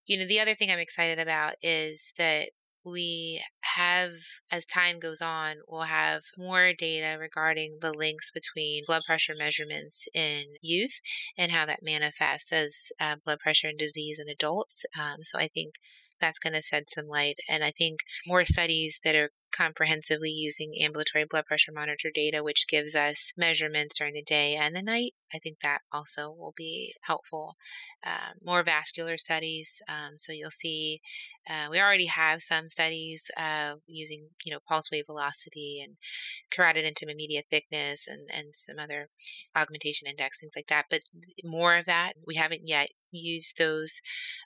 [0.07, 2.51] you know, the other thing I'm excited about is that
[2.85, 3.41] we
[3.77, 4.11] have,
[4.51, 10.09] as time goes on, we'll have more data regarding the links between blood pressure measurements
[10.15, 11.01] in youth
[11.39, 14.85] and how that manifests as uh, blood pressure and disease in adults.
[14.99, 15.75] Um, so I think
[16.23, 17.37] that's going to shed some light.
[17.51, 22.67] And I think more studies that are comprehensively using ambulatory blood pressure monitor data, which
[22.69, 25.13] gives us measurements during the day and the night.
[25.35, 27.57] I think that also will be helpful.
[28.05, 29.83] Um, more vascular studies.
[29.89, 31.01] Um, so you'll see
[31.49, 35.97] uh, we already have some studies uh, using, you know, pulse wave velocity and
[36.51, 39.09] carotid intima-media thickness and, and some other
[39.57, 40.87] augmentation index, things like that.
[40.89, 41.01] But
[41.45, 42.89] more of that, we haven't yet
[43.19, 44.01] used those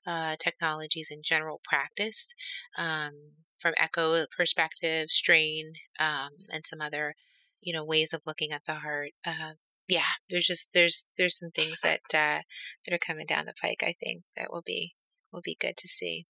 [0.07, 2.35] uh, technologies in general practice.
[2.77, 3.13] Um,
[3.59, 7.15] from echo perspective, strain, um, and some other,
[7.61, 9.13] you know, ways of looking at the heart.
[9.25, 9.53] Uh,
[9.89, 12.43] yeah, there's just there's there's some things that uh,
[12.85, 13.83] that are coming down the pike.
[13.83, 14.95] I think that will be
[15.33, 16.27] will be good to see.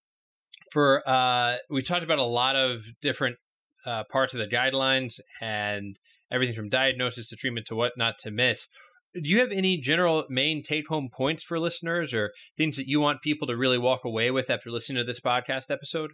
[0.73, 3.37] For uh, we talked about a lot of different
[3.85, 5.99] uh, parts of the guidelines and
[6.31, 8.69] everything from diagnosis to treatment to what not to miss.
[9.23, 13.01] Do you have any general main take home points for listeners or things that you
[13.01, 16.13] want people to really walk away with after listening to this podcast episode?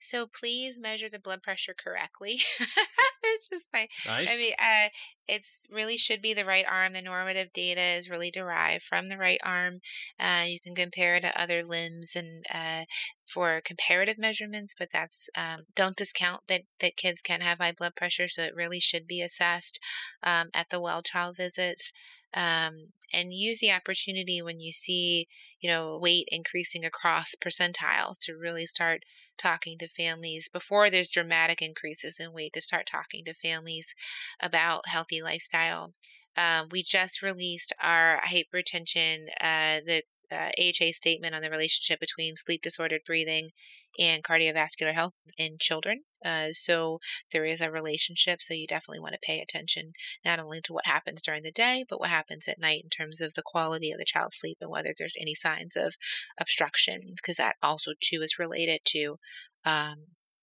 [0.00, 2.40] So please measure the blood pressure correctly.
[3.22, 4.28] it's just my Nice.
[4.30, 4.88] I mean, uh,
[5.28, 6.92] it's really should be the right arm.
[6.92, 9.80] The normative data is really derived from the right arm.
[10.18, 12.84] Uh, you can compare it to other limbs and uh,
[13.26, 17.94] for comparative measurements, but that's um, don't discount that that kids can have high blood
[17.96, 19.78] pressure, so it really should be assessed
[20.22, 21.92] um, at the well child visits.
[22.34, 25.26] Um, and use the opportunity when you see,
[25.60, 29.02] you know, weight increasing across percentiles to really start
[29.36, 33.94] talking to families before there's dramatic increases in weight to start talking to families
[34.40, 35.94] about healthy lifestyle.
[36.36, 42.36] Um, we just released our hypertension, uh, the uh, AHA statement on the relationship between
[42.36, 43.50] sleep disordered breathing
[43.98, 46.02] and cardiovascular health in children.
[46.24, 47.00] Uh, so
[47.32, 48.42] there is a relationship.
[48.42, 49.92] So you definitely want to pay attention
[50.24, 53.20] not only to what happens during the day, but what happens at night in terms
[53.20, 55.94] of the quality of the child's sleep and whether there's any signs of
[56.38, 59.16] obstruction, because that also too is related to
[59.64, 59.96] um,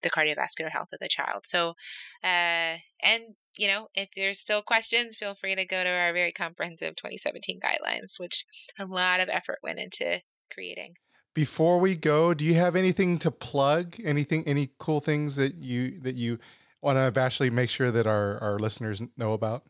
[0.04, 1.46] the cardiovascular health of the child.
[1.46, 1.70] So,
[2.24, 3.24] uh, and
[3.58, 7.60] you know, if there's still questions, feel free to go to our very comprehensive 2017
[7.60, 8.46] guidelines, which
[8.78, 10.22] a lot of effort went into
[10.54, 10.94] creating.
[11.38, 13.96] Before we go, do you have anything to plug?
[14.04, 16.40] Anything, any cool things that you that you
[16.82, 19.62] want to actually make sure that our our listeners know about?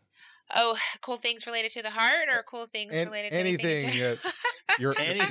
[0.56, 4.18] Oh, cool things related to the heart, or cool things An- related to anything, anything?
[4.24, 4.30] uh,
[4.80, 5.30] Your Anything.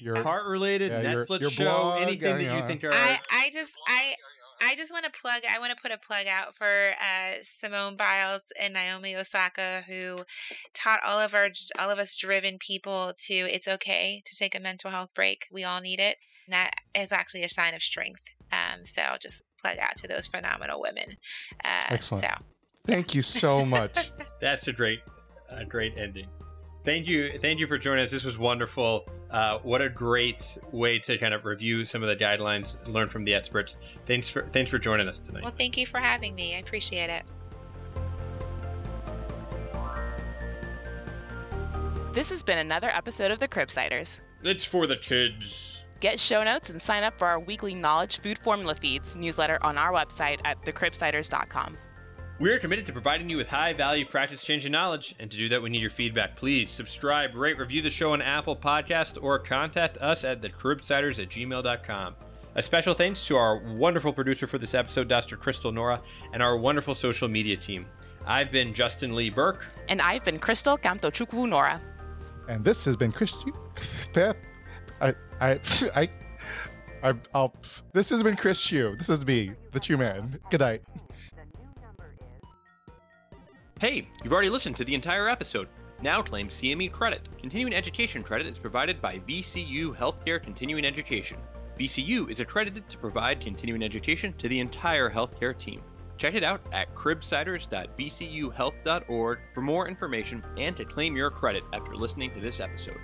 [0.00, 2.66] your, your Heart related, Yeah, your- Netflix your show, blog, anything that you yeah.
[2.66, 2.92] think are.
[2.92, 4.14] I, I just I
[4.60, 7.96] I just want to plug I want to put a plug out for uh, Simone
[7.96, 10.24] Biles and Naomi Osaka who
[10.74, 11.48] taught all of our
[11.78, 15.46] all of us driven people to it's okay to take a mental health break.
[15.52, 16.16] We all need it.
[16.46, 18.22] And that is actually a sign of strength.
[18.50, 21.16] Um, so I'll just plug out to those phenomenal women.
[21.64, 22.24] Uh, Excellent.
[22.24, 22.44] So
[22.86, 24.12] Thank you so much.
[24.40, 25.00] That's a great,
[25.50, 26.26] a great ending.
[26.88, 28.10] Thank you, thank you for joining us.
[28.10, 29.06] This was wonderful.
[29.30, 33.10] Uh, what a great way to kind of review some of the guidelines, and learn
[33.10, 33.76] from the experts.
[34.06, 35.42] Thanks for thanks for joining us tonight.
[35.42, 36.54] well, thank you for having me.
[36.54, 37.24] I appreciate it.
[42.14, 44.20] This has been another episode of the Cribsiders.
[44.42, 45.82] It's for the kids.
[46.00, 49.76] Get show notes and sign up for our weekly knowledge food formula feeds newsletter on
[49.76, 51.76] our website at thecribsiders.com.
[52.40, 55.48] We are committed to providing you with high value practice changing knowledge, and to do
[55.48, 56.36] that, we need your feedback.
[56.36, 61.30] Please subscribe, rate, review the show on Apple Podcast, or contact us at thecribsiders at
[61.30, 62.14] gmail.com.
[62.54, 65.36] A special thanks to our wonderful producer for this episode, Dr.
[65.36, 66.00] Crystal Nora,
[66.32, 67.86] and our wonderful social media team.
[68.24, 69.66] I've been Justin Lee Berk.
[69.88, 71.80] And I've been Crystal Camtochukwu Nora.
[72.48, 73.52] and this has been Christian.
[74.14, 74.36] Pep.
[75.00, 75.60] I I
[75.94, 76.08] I.
[77.00, 77.54] I, I'll.
[77.92, 78.96] This has been Chris Chiu.
[78.96, 80.40] This is me, the Chew Man.
[80.50, 80.82] Good night.
[83.80, 85.68] Hey, you've already listened to the entire episode.
[86.02, 87.28] Now claim CME credit.
[87.38, 91.38] Continuing education credit is provided by VCU Healthcare Continuing Education.
[91.78, 95.80] VCU is accredited to provide continuing education to the entire healthcare team.
[96.16, 102.32] Check it out at cribsiders.vcuhealth.org for more information and to claim your credit after listening
[102.32, 102.98] to this episode.